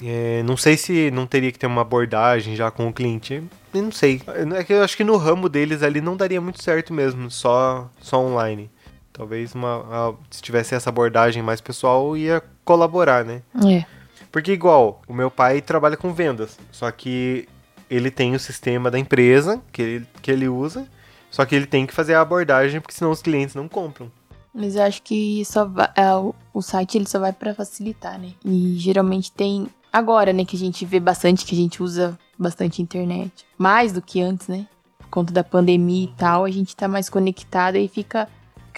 É, 0.00 0.44
não 0.44 0.56
sei 0.56 0.76
se 0.76 1.10
não 1.10 1.26
teria 1.26 1.50
que 1.50 1.58
ter 1.58 1.66
uma 1.66 1.82
abordagem 1.82 2.54
já 2.54 2.70
com 2.70 2.86
o 2.86 2.92
cliente. 2.92 3.42
Eu 3.74 3.82
não 3.82 3.90
sei. 3.90 4.22
É 4.56 4.62
que 4.62 4.72
eu 4.72 4.84
acho 4.84 4.96
que 4.96 5.02
no 5.02 5.16
ramo 5.16 5.48
deles 5.48 5.82
ali 5.82 6.00
não 6.00 6.16
daria 6.16 6.40
muito 6.40 6.62
certo 6.62 6.94
mesmo, 6.94 7.28
só, 7.30 7.90
só 8.00 8.20
online. 8.20 8.70
Talvez 9.18 9.52
uma, 9.52 9.84
a- 9.90 10.14
se 10.30 10.40
tivesse 10.40 10.76
essa 10.76 10.88
abordagem 10.90 11.42
mais 11.42 11.60
pessoal, 11.60 12.16
ia 12.16 12.40
colaborar, 12.64 13.24
né? 13.24 13.42
É. 13.66 13.84
Porque 14.30 14.52
igual, 14.52 15.02
o 15.08 15.12
meu 15.12 15.28
pai 15.30 15.60
trabalha 15.60 15.96
com 15.96 16.14
vendas, 16.14 16.56
só 16.70 16.88
que 16.92 17.48
ele 17.90 18.10
tem 18.12 18.34
o 18.36 18.38
sistema 18.38 18.90
da 18.92 18.98
empresa 18.98 19.60
que 19.72 19.82
ele, 19.82 20.06
que 20.22 20.30
ele 20.30 20.48
usa, 20.48 20.86
só 21.30 21.44
que 21.44 21.54
ele 21.56 21.66
tem 21.66 21.84
que 21.84 21.92
fazer 21.92 22.14
a 22.14 22.20
abordagem, 22.20 22.80
porque 22.80 22.94
senão 22.94 23.10
os 23.10 23.20
clientes 23.20 23.56
não 23.56 23.66
compram. 23.66 24.10
Mas 24.54 24.76
eu 24.76 24.82
acho 24.82 25.02
que 25.02 25.44
só 25.44 25.64
vai, 25.64 25.88
é, 25.96 26.14
o, 26.54 26.62
site 26.62 26.96
ele 26.96 27.08
só 27.08 27.18
vai 27.18 27.32
pra 27.32 27.54
facilitar, 27.54 28.18
né? 28.18 28.30
E 28.44 28.74
geralmente 28.78 29.32
tem 29.32 29.66
agora, 29.92 30.32
né, 30.32 30.44
que 30.44 30.56
a 30.56 30.58
gente 30.58 30.84
vê 30.84 31.00
bastante, 31.00 31.44
que 31.44 31.54
a 31.54 31.58
gente 31.58 31.82
usa 31.82 32.18
bastante 32.38 32.80
internet. 32.80 33.44
Mais 33.56 33.92
do 33.92 34.00
que 34.00 34.20
antes, 34.20 34.46
né? 34.48 34.66
Por 34.98 35.08
conta 35.08 35.32
da 35.32 35.42
pandemia 35.42 36.04
e 36.04 36.12
tal, 36.16 36.44
a 36.44 36.50
gente 36.50 36.76
tá 36.76 36.86
mais 36.86 37.08
conectado 37.08 37.76
e 37.76 37.88
fica, 37.88 38.28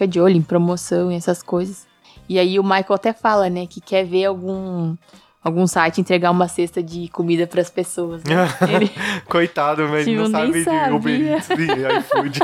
fica 0.01 0.09
de 0.09 0.19
olho 0.21 0.37
em 0.37 0.43
promoção 0.43 1.13
e 1.13 1.15
essas 1.15 1.43
coisas. 1.43 1.87
E 2.29 2.39
aí 2.39 2.59
o 2.59 2.63
Michael 2.63 2.95
até 2.95 3.13
fala, 3.13 3.51
né, 3.51 3.67
que 3.67 3.81
quer 3.81 4.05
ver 4.05 4.25
algum 4.27 4.97
algum 5.43 5.67
site 5.67 6.01
entregar 6.03 6.31
uma 6.31 6.49
cesta 6.49 6.83
de 6.83 7.09
comida 7.09 7.47
pras 7.47 7.71
pessoas. 7.71 8.23
Né? 8.25 8.35
Ele- 8.75 8.91
Coitado, 9.27 9.83
mas 9.89 10.07
ele 10.07 10.17
Que 10.17 10.23
não 10.23 10.31
sabe 10.31 10.53
de 10.65 10.95
Uber. 10.95 11.21
Eats 11.21 11.49
e 11.51 11.99
iFood. 11.99 12.41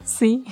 Sim. 0.02 0.44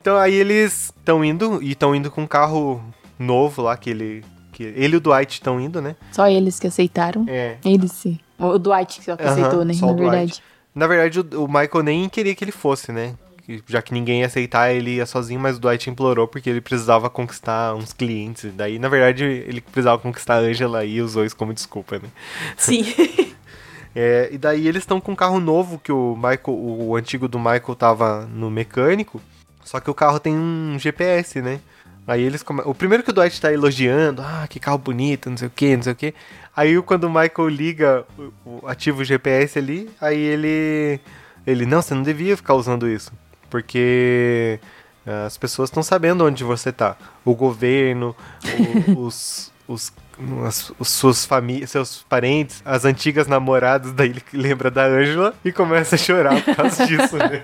então 0.00 0.16
aí 0.16 0.34
eles 0.34 0.84
estão 0.96 1.24
indo, 1.24 1.62
e 1.62 1.72
estão 1.72 1.94
indo 1.94 2.10
com 2.10 2.22
um 2.22 2.26
carro 2.26 2.82
novo 3.18 3.62
lá, 3.62 3.76
que 3.76 3.90
ele... 3.90 4.24
Que 4.52 4.62
ele 4.62 4.94
e 4.94 4.96
o 4.96 5.00
Dwight 5.00 5.32
estão 5.34 5.60
indo, 5.60 5.82
né? 5.82 5.96
Só 6.12 6.28
eles 6.28 6.60
que 6.60 6.66
aceitaram. 6.68 7.26
É. 7.28 7.56
Eles 7.64 7.90
sim. 7.90 8.20
O 8.38 8.56
Dwight 8.56 9.00
que 9.00 9.04
só 9.04 9.16
que 9.16 9.24
Aham, 9.24 9.32
aceitou, 9.32 9.64
né? 9.64 9.74
Na 9.80 9.86
o 9.88 9.94
Dwight. 9.94 10.10
verdade. 10.10 10.42
Na 10.74 10.86
verdade, 10.86 11.20
o 11.36 11.46
Michael 11.48 11.82
nem 11.84 12.08
queria 12.08 12.34
que 12.36 12.44
ele 12.44 12.52
fosse, 12.52 12.92
né? 12.92 13.14
Já 13.66 13.82
que 13.82 13.92
ninguém 13.92 14.20
ia 14.20 14.26
aceitar, 14.26 14.72
ele 14.72 14.96
ia 14.96 15.06
sozinho, 15.06 15.38
mas 15.38 15.56
o 15.56 15.60
Dwight 15.60 15.90
implorou 15.90 16.26
porque 16.26 16.48
ele 16.48 16.60
precisava 16.60 17.10
conquistar 17.10 17.74
uns 17.74 17.92
clientes. 17.92 18.52
Daí, 18.54 18.78
na 18.78 18.88
verdade, 18.88 19.24
ele 19.24 19.60
precisava 19.60 19.98
conquistar 19.98 20.36
a 20.36 20.38
Angela 20.38 20.84
e 20.84 21.02
usou 21.02 21.24
isso 21.24 21.36
como 21.36 21.52
desculpa, 21.52 21.98
né? 21.98 22.08
Sim. 22.56 22.84
É, 23.96 24.28
e 24.32 24.38
daí 24.38 24.66
eles 24.66 24.82
estão 24.82 25.00
com 25.00 25.12
um 25.12 25.14
carro 25.14 25.38
novo 25.38 25.78
que 25.78 25.92
o 25.92 26.16
Michael, 26.16 26.58
o 26.58 26.96
antigo 26.96 27.28
do 27.28 27.38
Michael 27.38 27.76
tava 27.76 28.26
no 28.26 28.50
mecânico, 28.50 29.22
só 29.62 29.78
que 29.78 29.88
o 29.88 29.94
carro 29.94 30.18
tem 30.18 30.34
um 30.34 30.76
GPS, 30.80 31.40
né? 31.40 31.60
Aí 32.06 32.20
eles 32.20 32.42
come... 32.42 32.60
O 32.64 32.74
primeiro 32.74 33.02
que 33.02 33.10
o 33.10 33.12
Dwight 33.12 33.40
tá 33.40 33.52
elogiando, 33.52 34.20
ah, 34.20 34.46
que 34.48 34.60
carro 34.60 34.78
bonito, 34.78 35.30
não 35.30 35.36
sei 35.36 35.48
o 35.48 35.50
que, 35.50 35.76
não 35.76 35.82
sei 35.82 35.92
o 35.92 35.96
que. 35.96 36.14
Aí 36.54 36.80
quando 36.82 37.04
o 37.04 37.08
Michael 37.08 37.48
liga, 37.48 38.04
ativa 38.66 39.00
o 39.00 39.04
GPS 39.04 39.58
ali, 39.58 39.88
aí 40.00 40.18
ele. 40.18 41.00
Ele, 41.46 41.66
não, 41.66 41.82
você 41.82 41.94
não 41.94 42.02
devia 42.02 42.36
ficar 42.36 42.54
usando 42.54 42.88
isso. 42.88 43.12
Porque 43.54 44.58
ah, 45.06 45.26
as 45.26 45.38
pessoas 45.38 45.68
estão 45.70 45.80
sabendo 45.80 46.24
onde 46.26 46.42
você 46.42 46.72
tá. 46.72 46.96
O 47.24 47.36
governo, 47.36 48.16
o- 48.96 49.02
os. 49.06 49.52
os 49.68 49.92
as, 50.46 50.72
os 50.78 50.88
suas 50.90 51.24
famílias, 51.26 51.70
seus 51.72 52.04
parentes, 52.08 52.62
as 52.64 52.84
antigas 52.84 53.26
namoradas, 53.26 53.90
daí 53.92 54.10
ele 54.10 54.22
lembra 54.32 54.70
da 54.70 54.84
Angela 54.84 55.34
e 55.44 55.50
começa 55.50 55.96
a 55.96 55.98
chorar 55.98 56.40
por 56.40 56.54
causa 56.54 56.86
disso, 56.86 57.16
né? 57.16 57.42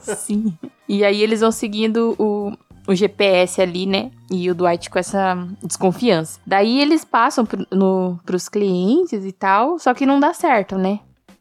Sim. 0.00 0.52
E 0.88 1.04
aí 1.04 1.22
eles 1.22 1.40
vão 1.42 1.52
seguindo 1.52 2.16
o, 2.18 2.52
o 2.88 2.92
GPS 2.94 3.62
ali, 3.62 3.86
né? 3.86 4.10
E 4.28 4.50
o 4.50 4.54
Dwight 4.54 4.90
com 4.90 4.98
essa 4.98 5.36
desconfiança. 5.62 6.40
Daí 6.44 6.80
eles 6.80 7.04
passam 7.04 7.46
pro, 7.46 7.64
no, 7.70 8.18
pros 8.26 8.48
clientes 8.48 9.24
e 9.24 9.30
tal, 9.30 9.78
só 9.78 9.94
que 9.94 10.04
não 10.04 10.18
dá 10.18 10.34
certo, 10.34 10.76
né? 10.76 10.98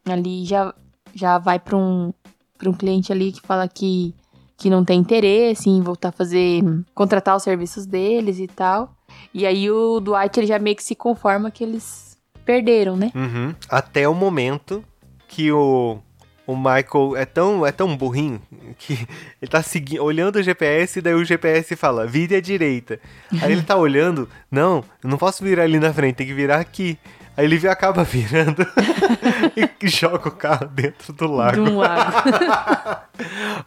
Ali 0.08 0.46
já, 0.46 0.72
já 1.16 1.40
vai 1.40 1.58
pra 1.58 1.76
um, 1.76 2.14
pra 2.58 2.70
um 2.70 2.74
cliente 2.74 3.12
ali 3.12 3.32
que 3.32 3.42
fala 3.42 3.68
que, 3.68 4.14
que 4.58 4.70
não 4.70 4.84
tem 4.84 5.00
interesse 5.00 5.70
em 5.70 5.82
voltar 5.82 6.10
a 6.10 6.12
fazer, 6.12 6.64
contratar 6.94 7.36
os 7.36 7.44
serviços 7.44 7.86
deles 7.86 8.40
e 8.40 8.48
tal. 8.48 8.94
E 9.34 9.46
aí 9.46 9.70
o 9.70 10.00
Dwight 10.00 10.40
ele 10.40 10.48
já 10.48 10.60
meio 10.60 10.76
que 10.76 10.84
se 10.84 10.96
conforma 10.96 11.52
que 11.52 11.64
eles 11.64 12.18
perderam, 12.46 12.96
né? 12.96 13.12
Uhum. 13.14 13.54
Até 13.70 14.08
o 14.08 14.14
momento 14.14 14.84
que 15.28 15.52
o, 15.52 16.00
o 16.48 16.56
Michael 16.56 17.18
é 17.18 17.26
tão, 17.26 17.66
é 17.66 17.72
tão 17.72 17.96
burrinho 17.96 18.42
que 18.78 18.94
ele 19.42 19.52
tá 19.52 19.62
seguindo, 19.62 20.02
olhando 20.02 20.38
o 20.38 20.44
GPS 20.44 20.98
e 20.98 21.02
daí 21.02 21.14
o 21.14 21.26
GPS 21.26 21.76
fala, 21.76 22.08
vire 22.08 22.36
à 22.36 22.42
direita. 22.42 23.00
Aí 23.42 23.52
ele 23.52 23.64
tá 23.64 23.76
olhando, 23.76 24.30
não, 24.50 24.84
eu 25.04 25.10
não 25.10 25.18
posso 25.18 25.44
virar 25.44 25.64
ali 25.64 25.78
na 25.78 25.94
frente, 25.94 26.16
tem 26.16 26.28
que 26.28 26.34
virar 26.34 26.60
aqui. 26.60 26.98
Aí 27.38 27.46
ele 27.46 27.58
vi- 27.58 27.68
acaba 27.68 28.04
virando 28.04 28.66
e 29.82 29.88
joga 29.88 30.28
o 30.28 30.32
carro 30.32 30.66
dentro 30.68 31.14
do 31.14 31.28
De 31.28 31.32
lago. 31.34 31.62
um 31.62 31.78
lado. 31.78 32.14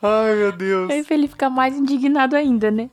Ai, 0.02 0.34
meu 0.34 0.52
Deus. 0.52 0.90
Aí 0.90 1.04
pra 1.04 1.14
ele 1.14 1.28
ficar 1.28 1.48
mais 1.50 1.76
indignado 1.76 2.34
ainda, 2.36 2.70
né? 2.70 2.90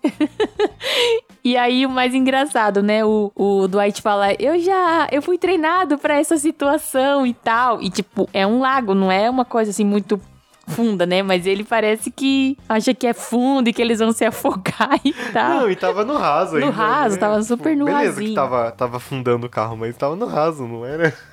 e 1.43 1.57
aí 1.57 1.85
o 1.85 1.89
mais 1.89 2.13
engraçado, 2.13 2.81
né? 2.83 3.03
O, 3.03 3.31
o 3.35 3.67
Dwight 3.67 4.01
fala: 4.01 4.33
Eu 4.39 4.59
já. 4.59 5.07
Eu 5.11 5.21
fui 5.21 5.37
treinado 5.37 5.97
pra 5.97 6.15
essa 6.19 6.37
situação 6.37 7.25
e 7.25 7.33
tal. 7.33 7.81
E 7.81 7.89
tipo, 7.89 8.29
é 8.33 8.45
um 8.45 8.59
lago, 8.59 8.93
não 8.93 9.11
é 9.11 9.29
uma 9.29 9.45
coisa 9.45 9.71
assim 9.71 9.85
muito 9.85 10.19
funda, 10.67 11.05
né? 11.05 11.23
Mas 11.23 11.45
ele 11.47 11.63
parece 11.63 12.11
que 12.11 12.57
acha 12.67 12.93
que 12.93 13.07
é 13.07 13.13
fundo 13.13 13.69
e 13.69 13.73
que 13.73 13.81
eles 13.81 13.99
vão 13.99 14.11
se 14.11 14.23
afogar 14.25 14.99
e 15.03 15.13
tal. 15.33 15.61
Não, 15.61 15.71
e 15.71 15.75
tava 15.75 16.03
no 16.05 16.17
raso 16.17 16.57
No 16.59 16.65
ainda. 16.65 16.75
raso, 16.75 17.15
né? 17.15 17.19
tava 17.21 17.41
super 17.43 17.75
no 17.75 17.85
Beleza 17.85 18.05
rasinho. 18.11 18.29
que 18.29 18.35
tava, 18.35 18.71
tava 18.71 18.97
afundando 18.97 19.47
o 19.47 19.49
carro, 19.49 19.75
mas 19.77 19.95
tava 19.95 20.15
no 20.15 20.25
raso, 20.25 20.67
não 20.67 20.85
era? 20.85 21.13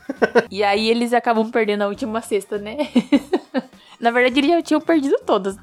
E 0.50 0.62
aí 0.62 0.88
eles 0.88 1.12
acabam 1.12 1.50
perdendo 1.50 1.82
a 1.82 1.88
última 1.88 2.20
cesta, 2.20 2.58
né? 2.58 2.76
Na 3.98 4.10
verdade, 4.10 4.38
eles 4.40 4.50
já 4.50 4.62
tinham 4.62 4.80
perdido 4.80 5.16
todas. 5.24 5.56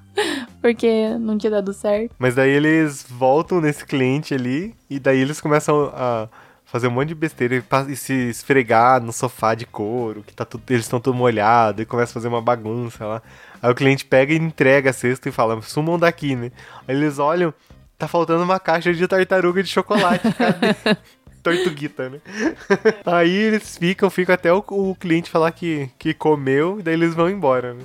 Porque 0.61 1.09
não 1.19 1.37
tinha 1.37 1.51
dado 1.51 1.71
certo. 1.73 2.15
Mas 2.17 2.35
daí 2.35 2.49
eles 2.49 3.05
voltam 3.07 3.61
nesse 3.61 3.85
cliente 3.85 4.33
ali 4.33 4.73
e 4.89 4.99
daí 4.99 5.19
eles 5.19 5.39
começam 5.39 5.91
a 5.93 6.27
fazer 6.71 6.87
um 6.87 6.91
monte 6.91 7.09
de 7.09 7.15
besteira 7.15 7.61
e 7.89 7.95
se 7.97 8.13
esfregar 8.29 9.01
no 9.03 9.11
sofá 9.11 9.53
de 9.53 9.65
couro, 9.65 10.23
que 10.25 10.33
tá 10.33 10.45
tudo, 10.45 10.63
eles 10.69 10.85
estão 10.85 11.01
tudo 11.01 11.17
molhados 11.17 11.81
e 11.81 11.85
começa 11.85 12.11
a 12.11 12.13
fazer 12.13 12.29
uma 12.29 12.41
bagunça 12.41 13.05
lá. 13.05 13.21
Aí 13.61 13.69
o 13.69 13.75
cliente 13.75 14.05
pega 14.05 14.33
e 14.33 14.37
entrega 14.37 14.89
a 14.89 14.93
cesta 14.93 15.27
e 15.27 15.33
fala, 15.33 15.61
sumam 15.61 15.99
daqui, 15.99 16.33
né? 16.33 16.49
Aí 16.87 16.95
eles 16.95 17.19
olham, 17.19 17.53
tá 17.97 18.07
faltando 18.07 18.43
uma 18.43 18.57
caixa 18.57 18.93
de 18.93 19.05
tartaruga 19.05 19.61
de 19.61 19.67
chocolate, 19.67 20.31
cadê? 20.31 20.73
Tortuguita, 21.43 22.07
né? 22.07 22.21
Aí 23.05 23.35
eles 23.35 23.77
ficam, 23.77 24.09
ficam 24.09 24.33
até 24.33 24.53
o, 24.53 24.63
o 24.65 24.95
cliente 24.95 25.29
falar 25.29 25.51
que, 25.51 25.89
que 25.99 26.13
comeu, 26.13 26.79
e 26.79 26.83
daí 26.83 26.93
eles 26.93 27.13
vão 27.13 27.29
embora, 27.29 27.73
né? 27.73 27.83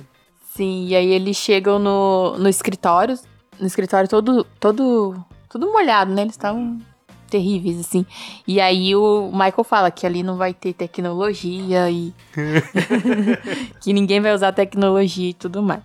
Sim, 0.55 0.87
e 0.87 0.95
aí 0.95 1.11
eles 1.11 1.35
chegam 1.35 1.77
no, 1.77 2.37
no 2.37 2.47
escritório, 2.47 3.15
no 3.59 3.67
escritório 3.67 4.09
todo, 4.09 4.43
todo, 4.59 5.23
todo 5.49 5.71
molhado, 5.71 6.13
né? 6.13 6.21
Eles 6.21 6.33
estavam 6.33 6.79
terríveis, 7.27 7.79
assim. 7.79 8.05
E 8.47 8.59
aí 8.59 8.95
o 8.95 9.29
Michael 9.31 9.63
fala 9.63 9.91
que 9.91 10.05
ali 10.05 10.23
não 10.23 10.37
vai 10.37 10.53
ter 10.53 10.73
tecnologia 10.73 11.89
e 11.89 12.13
que 13.81 13.93
ninguém 13.93 14.19
vai 14.21 14.33
usar 14.33 14.51
tecnologia 14.51 15.29
e 15.29 15.33
tudo 15.33 15.61
mais. 15.61 15.81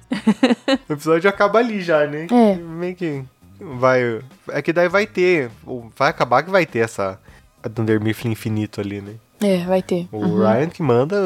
O 0.89 0.93
episódio 0.93 1.29
acaba 1.29 1.59
ali 1.59 1.83
já, 1.83 2.07
né? 2.07 2.27
É. 2.31 2.55
Meio 2.57 2.95
que 2.95 3.25
vai. 3.61 4.21
É 4.49 4.63
que 4.63 4.73
daí 4.73 4.89
vai 4.89 5.07
ter. 5.07 5.51
Vai 5.97 6.11
acabar 6.11 6.43
que 6.43 6.51
vai 6.51 6.67
ter 6.67 6.81
essa. 6.81 7.19
A 7.63 7.69
Dunder 7.69 8.01
Mifflin 8.01 8.33
infinito 8.33 8.81
ali, 8.81 9.01
né? 9.01 9.15
É, 9.41 9.65
vai 9.65 9.83
ter. 9.83 10.09
O 10.11 10.39
Ryan 10.39 10.69
que 10.69 10.83
manda 10.83 11.17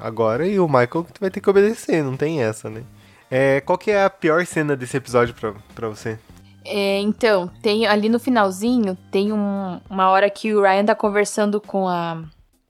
agora 0.00 0.46
e 0.46 0.58
o 0.58 0.66
Michael 0.66 1.04
que 1.12 1.20
vai 1.20 1.30
ter 1.30 1.40
que 1.40 1.50
obedecer, 1.50 2.02
não 2.02 2.16
tem 2.16 2.42
essa, 2.42 2.68
né? 2.68 2.82
É, 3.30 3.60
qual 3.60 3.78
que 3.78 3.90
é 3.90 4.04
a 4.04 4.10
pior 4.10 4.44
cena 4.46 4.76
desse 4.76 4.96
episódio 4.96 5.34
pra, 5.34 5.54
pra 5.74 5.88
você? 5.88 6.18
É, 6.64 6.98
então, 7.00 7.50
tem 7.62 7.86
ali 7.86 8.08
no 8.08 8.18
finalzinho, 8.18 8.96
tem 9.10 9.32
um- 9.32 9.80
uma 9.90 10.08
hora 10.10 10.30
que 10.30 10.54
o 10.54 10.62
Ryan 10.62 10.84
tá 10.84 10.94
conversando 10.94 11.60
com 11.60 11.86
a 11.88 12.22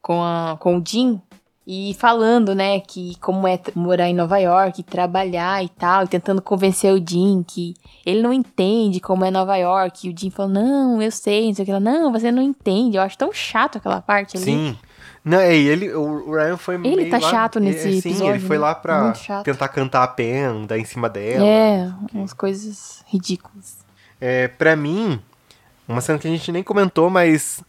com 0.03 0.23
a 0.23 0.57
com 0.61 0.77
o 0.79 0.83
Jim 0.87 1.21
e 1.67 1.95
falando, 1.95 2.55
né, 2.55 2.79
que 2.81 3.15
como 3.21 3.49
é 3.49 3.59
morar 3.75 4.07
em 4.09 4.15
Nova 4.15 4.37
York, 4.39 4.83
trabalhar 4.83 5.65
e 5.65 5.69
tal, 5.71 6.05
e 6.05 6.09
tentando 6.09 6.43
convencer 6.43 6.93
o 6.93 6.99
Jim 7.03 7.43
que 7.47 7.73
ele 8.05 8.21
não 8.21 8.33
entende 8.35 9.01
como 9.01 9.25
é 9.25 9.31
Nova 9.31 9.57
York. 9.57 10.07
E 10.07 10.11
o 10.13 10.15
Jim 10.19 10.29
falou: 10.29 10.53
"Não, 10.53 11.01
eu 11.01 11.11
sei", 11.11 11.47
não 11.47 11.55
sei 11.55 11.63
o 11.63 11.67
que 11.67 11.71
ela, 11.71 11.81
"Não, 11.81 12.13
você 12.13 12.31
não 12.31 12.43
entende". 12.43 12.97
Eu 12.99 13.03
acho 13.03 13.17
tão 13.17 13.33
chato 13.33 13.79
aquela 13.79 14.03
parte 14.03 14.37
ali. 14.37 14.45
Sim. 14.45 14.77
Não, 15.25 15.39
é, 15.39 15.57
ele, 15.57 15.91
o 15.95 16.33
Ryan 16.35 16.57
foi 16.59 16.75
Ele 16.75 16.97
meio 16.97 17.11
tá 17.11 17.17
lá- 17.19 17.31
chato 17.31 17.59
nesse 17.59 17.89
é, 17.89 17.93
Sim, 17.93 17.99
episódio, 18.11 18.33
ele 18.35 18.41
foi 18.41 18.59
né? 18.59 18.63
lá 18.65 18.75
pra 18.75 19.05
Muito 19.05 19.19
chato. 19.21 19.45
tentar 19.45 19.69
cantar 19.69 20.03
a 20.03 20.09
pen, 20.09 20.67
dar 20.67 20.77
em 20.79 20.85
cima 20.85 21.09
dela. 21.09 21.47
É, 21.47 21.91
umas 22.13 22.35
coisas 22.35 23.03
ridículas. 23.07 23.83
É, 24.27 24.49
pra 24.49 24.75
mim, 24.75 25.21
uma 25.87 26.01
cena 26.01 26.19
que 26.19 26.27
a 26.27 26.31
gente 26.31 26.51
nem 26.51 26.63
comentou, 26.63 27.11
mas 27.11 27.63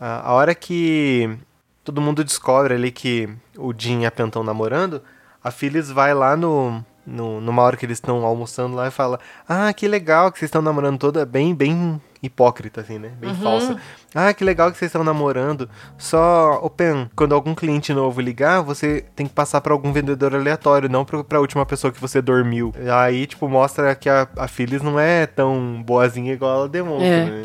a, 0.00 0.28
a 0.28 0.32
hora 0.32 0.56
que 0.56 1.38
todo 1.84 2.00
mundo 2.00 2.24
descobre 2.24 2.74
ali 2.74 2.90
que 2.90 3.28
o 3.56 3.72
Jim 3.76 4.00
e 4.00 4.06
a 4.06 4.10
Pen 4.10 4.26
estão 4.26 4.42
namorando, 4.42 5.00
a 5.44 5.52
Phyllis 5.52 5.88
vai 5.88 6.12
lá 6.12 6.36
no, 6.36 6.84
no- 7.06 7.40
numa 7.40 7.62
hora 7.62 7.76
que 7.76 7.86
eles 7.86 7.98
estão 7.98 8.24
almoçando 8.26 8.74
lá 8.74 8.88
e 8.88 8.90
fala: 8.90 9.20
Ah, 9.48 9.72
que 9.72 9.86
legal 9.86 10.32
que 10.32 10.40
vocês 10.40 10.48
estão 10.48 10.60
namorando 10.62 10.98
toda 10.98 11.24
bem, 11.24 11.54
bem 11.54 12.02
hipócrita, 12.22 12.80
assim, 12.80 12.98
né? 12.98 13.10
Bem 13.18 13.34
falsa. 13.34 13.76
Ah, 14.14 14.32
que 14.34 14.44
legal 14.44 14.70
que 14.70 14.76
vocês 14.78 14.88
estão 14.90 15.02
namorando. 15.04 15.68
Só, 15.96 16.60
Open, 16.62 17.10
quando 17.16 17.34
algum 17.34 17.54
cliente 17.54 17.94
novo 17.94 18.20
ligar, 18.20 18.60
você 18.62 19.04
tem 19.16 19.26
que 19.26 19.32
passar 19.32 19.60
pra 19.60 19.72
algum 19.72 19.92
vendedor 19.92 20.34
aleatório, 20.34 20.88
não 20.88 21.04
pra, 21.04 21.22
pra 21.24 21.40
última 21.40 21.64
pessoa 21.64 21.92
que 21.92 22.00
você 22.00 22.20
dormiu. 22.20 22.72
Aí, 22.92 23.26
tipo, 23.26 23.48
mostra 23.48 23.94
que 23.94 24.08
a, 24.08 24.28
a 24.36 24.46
Phyllis 24.48 24.82
não 24.82 24.98
é 25.00 25.26
tão 25.26 25.82
boazinha 25.82 26.32
igual 26.32 26.56
ela 26.56 26.68
demonstra, 26.68 27.06
É. 27.06 27.24
né? 27.24 27.44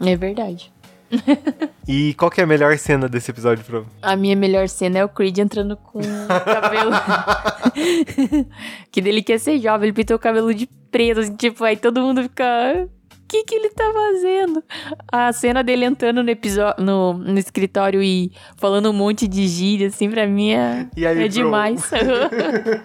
É 0.00 0.16
verdade. 0.16 0.72
E 1.86 2.14
qual 2.14 2.30
que 2.30 2.40
é 2.40 2.44
a 2.44 2.46
melhor 2.46 2.78
cena 2.78 3.06
desse 3.10 3.30
episódio 3.30 3.62
pra 3.62 3.82
A 4.00 4.16
minha 4.16 4.34
melhor 4.34 4.66
cena 4.70 5.00
é 5.00 5.04
o 5.04 5.08
Creed 5.08 5.36
entrando 5.36 5.76
com 5.76 5.98
o 5.98 6.02
cabelo. 6.44 6.92
que 8.90 9.00
dele 9.00 9.22
quer 9.22 9.38
ser 9.38 9.58
jovem, 9.60 9.88
ele 9.88 9.92
pintou 9.92 10.16
o 10.16 10.18
cabelo 10.20 10.54
de 10.54 10.66
preto, 10.90 11.20
assim, 11.20 11.36
tipo, 11.36 11.62
aí 11.64 11.76
todo 11.76 12.00
mundo 12.00 12.22
fica. 12.22 12.88
O 13.34 13.36
que, 13.36 13.44
que 13.46 13.54
ele 13.56 13.70
tá 13.70 13.90
fazendo? 13.92 14.62
A 15.10 15.32
cena 15.32 15.64
dele 15.64 15.84
entrando 15.84 16.22
no 16.22 16.30
episódio 16.30 16.84
no, 16.84 17.14
no 17.14 17.36
escritório 17.36 18.00
e 18.00 18.30
falando 18.56 18.88
um 18.90 18.92
monte 18.92 19.26
de 19.26 19.48
gíria, 19.48 19.88
assim, 19.88 20.08
pra 20.08 20.24
mim 20.24 20.52
é, 20.52 20.86
aí, 20.96 21.24
é 21.24 21.26
demais. 21.26 21.90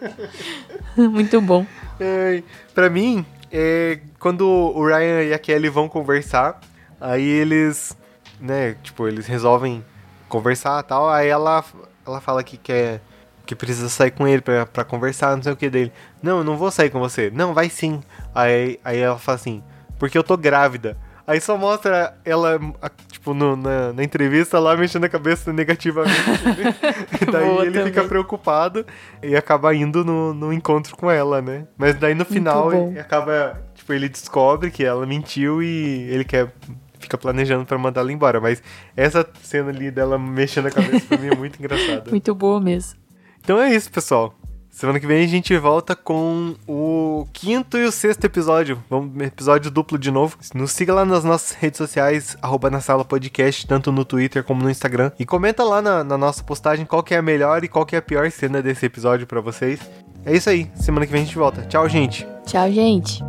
Muito 0.97 1.39
bom. 1.39 1.67
É, 1.99 2.41
pra 2.73 2.89
mim, 2.89 3.23
é 3.51 3.99
quando 4.17 4.41
o 4.41 4.83
Ryan 4.83 5.21
e 5.25 5.33
a 5.33 5.37
Kelly 5.37 5.69
vão 5.69 5.87
conversar, 5.87 6.59
aí 6.99 7.27
eles, 7.27 7.95
né, 8.39 8.75
tipo, 8.81 9.07
eles 9.07 9.27
resolvem 9.27 9.85
conversar 10.27 10.83
e 10.83 10.87
tal, 10.87 11.07
aí 11.11 11.27
ela, 11.27 11.63
ela 12.07 12.19
fala 12.19 12.43
que 12.43 12.57
quer, 12.57 13.01
que 13.45 13.55
precisa 13.55 13.87
sair 13.87 14.09
com 14.09 14.27
ele 14.27 14.41
pra, 14.41 14.65
pra 14.65 14.83
conversar, 14.83 15.35
não 15.35 15.43
sei 15.43 15.53
o 15.53 15.55
que 15.55 15.69
dele. 15.69 15.93
Não, 16.23 16.39
eu 16.39 16.43
não 16.43 16.57
vou 16.57 16.71
sair 16.71 16.89
com 16.89 16.99
você. 16.99 17.29
Não, 17.29 17.53
vai 17.53 17.69
sim. 17.69 18.01
Aí, 18.33 18.79
aí 18.83 18.97
ela 18.97 19.19
fala 19.19 19.35
assim, 19.35 19.61
porque 19.99 20.17
eu 20.17 20.23
tô 20.23 20.35
grávida. 20.35 20.97
Aí 21.27 21.39
só 21.39 21.55
mostra 21.55 22.17
ela, 22.25 22.59
tipo, 23.11 23.35
no- 23.35 23.55
na, 23.55 23.93
na 23.93 24.03
entrevista 24.03 24.57
lá, 24.57 24.75
mexendo 24.75 25.03
a 25.03 25.09
cabeça 25.09 25.53
negativamente. 25.53 26.17
e 27.21 27.25
daí 27.31 27.45
Boa 27.45 27.61
ele 27.67 27.77
fica 27.83 27.91
também. 27.91 28.07
preocupado 28.09 28.83
e 29.21 29.35
acaba 29.35 29.75
indo 29.75 30.03
no, 30.03 30.33
no 30.33 30.51
encontro 30.51 30.97
com 30.97 31.11
ela, 31.11 31.39
né? 31.39 31.67
Mas 31.77 31.93
daí 31.93 32.15
no 32.15 32.25
final 32.25 32.73
ele 32.73 32.99
acaba, 32.99 33.61
tipo, 33.75 33.93
ele 33.93 34.09
descobre 34.09 34.71
que 34.71 34.83
ela 34.83 35.05
mentiu 35.05 35.61
e 35.61 36.07
ele 36.09 36.23
quer 36.23 36.51
fica 36.99 37.17
planejando 37.17 37.63
pra 37.65 37.77
mandar 37.77 38.01
ela 38.01 38.11
embora, 38.11 38.41
mas 38.41 38.61
essa 38.97 39.25
cena 39.41 39.69
ali 39.69 39.89
dela 39.91 40.17
mexendo 40.19 40.65
a 40.65 40.71
cabeça 40.71 41.05
pra 41.07 41.17
mim 41.17 41.27
é 41.27 41.35
muito 41.35 41.57
engraçada. 41.61 42.09
Muito 42.09 42.33
boa 42.35 42.59
mesmo. 42.59 42.99
Então 43.41 43.61
é 43.61 43.73
isso, 43.73 43.89
pessoal. 43.91 44.33
Semana 44.79 44.97
que 44.97 45.05
vem 45.05 45.25
a 45.25 45.27
gente 45.27 45.57
volta 45.57 45.93
com 45.93 46.55
o 46.65 47.27
quinto 47.33 47.77
e 47.77 47.83
o 47.83 47.91
sexto 47.91 48.23
episódio. 48.23 48.81
Vamos 48.89 49.21
episódio 49.21 49.69
duplo 49.69 49.99
de 49.99 50.09
novo. 50.09 50.37
Nos 50.55 50.71
siga 50.71 50.93
lá 50.93 51.03
nas 51.03 51.25
nossas 51.25 51.51
redes 51.51 51.77
sociais, 51.77 52.37
arroba 52.41 52.69
na 52.69 52.79
sala 52.79 53.03
podcast, 53.03 53.67
tanto 53.67 53.91
no 53.91 54.05
Twitter 54.05 54.41
como 54.41 54.63
no 54.63 54.69
Instagram. 54.69 55.11
E 55.19 55.25
comenta 55.25 55.65
lá 55.65 55.81
na, 55.81 56.01
na 56.01 56.17
nossa 56.17 56.41
postagem 56.45 56.85
qual 56.85 57.03
que 57.03 57.13
é 57.13 57.17
a 57.17 57.21
melhor 57.21 57.61
e 57.61 57.67
qual 57.67 57.85
que 57.85 57.93
é 57.93 57.99
a 57.99 58.01
pior 58.01 58.31
cena 58.31 58.61
desse 58.61 58.85
episódio 58.85 59.27
pra 59.27 59.41
vocês. 59.41 59.81
É 60.25 60.33
isso 60.33 60.49
aí. 60.49 60.71
Semana 60.75 61.05
que 61.05 61.11
vem 61.11 61.23
a 61.23 61.25
gente 61.25 61.37
volta. 61.37 61.63
Tchau, 61.63 61.89
gente. 61.89 62.25
Tchau, 62.45 62.71
gente. 62.71 63.21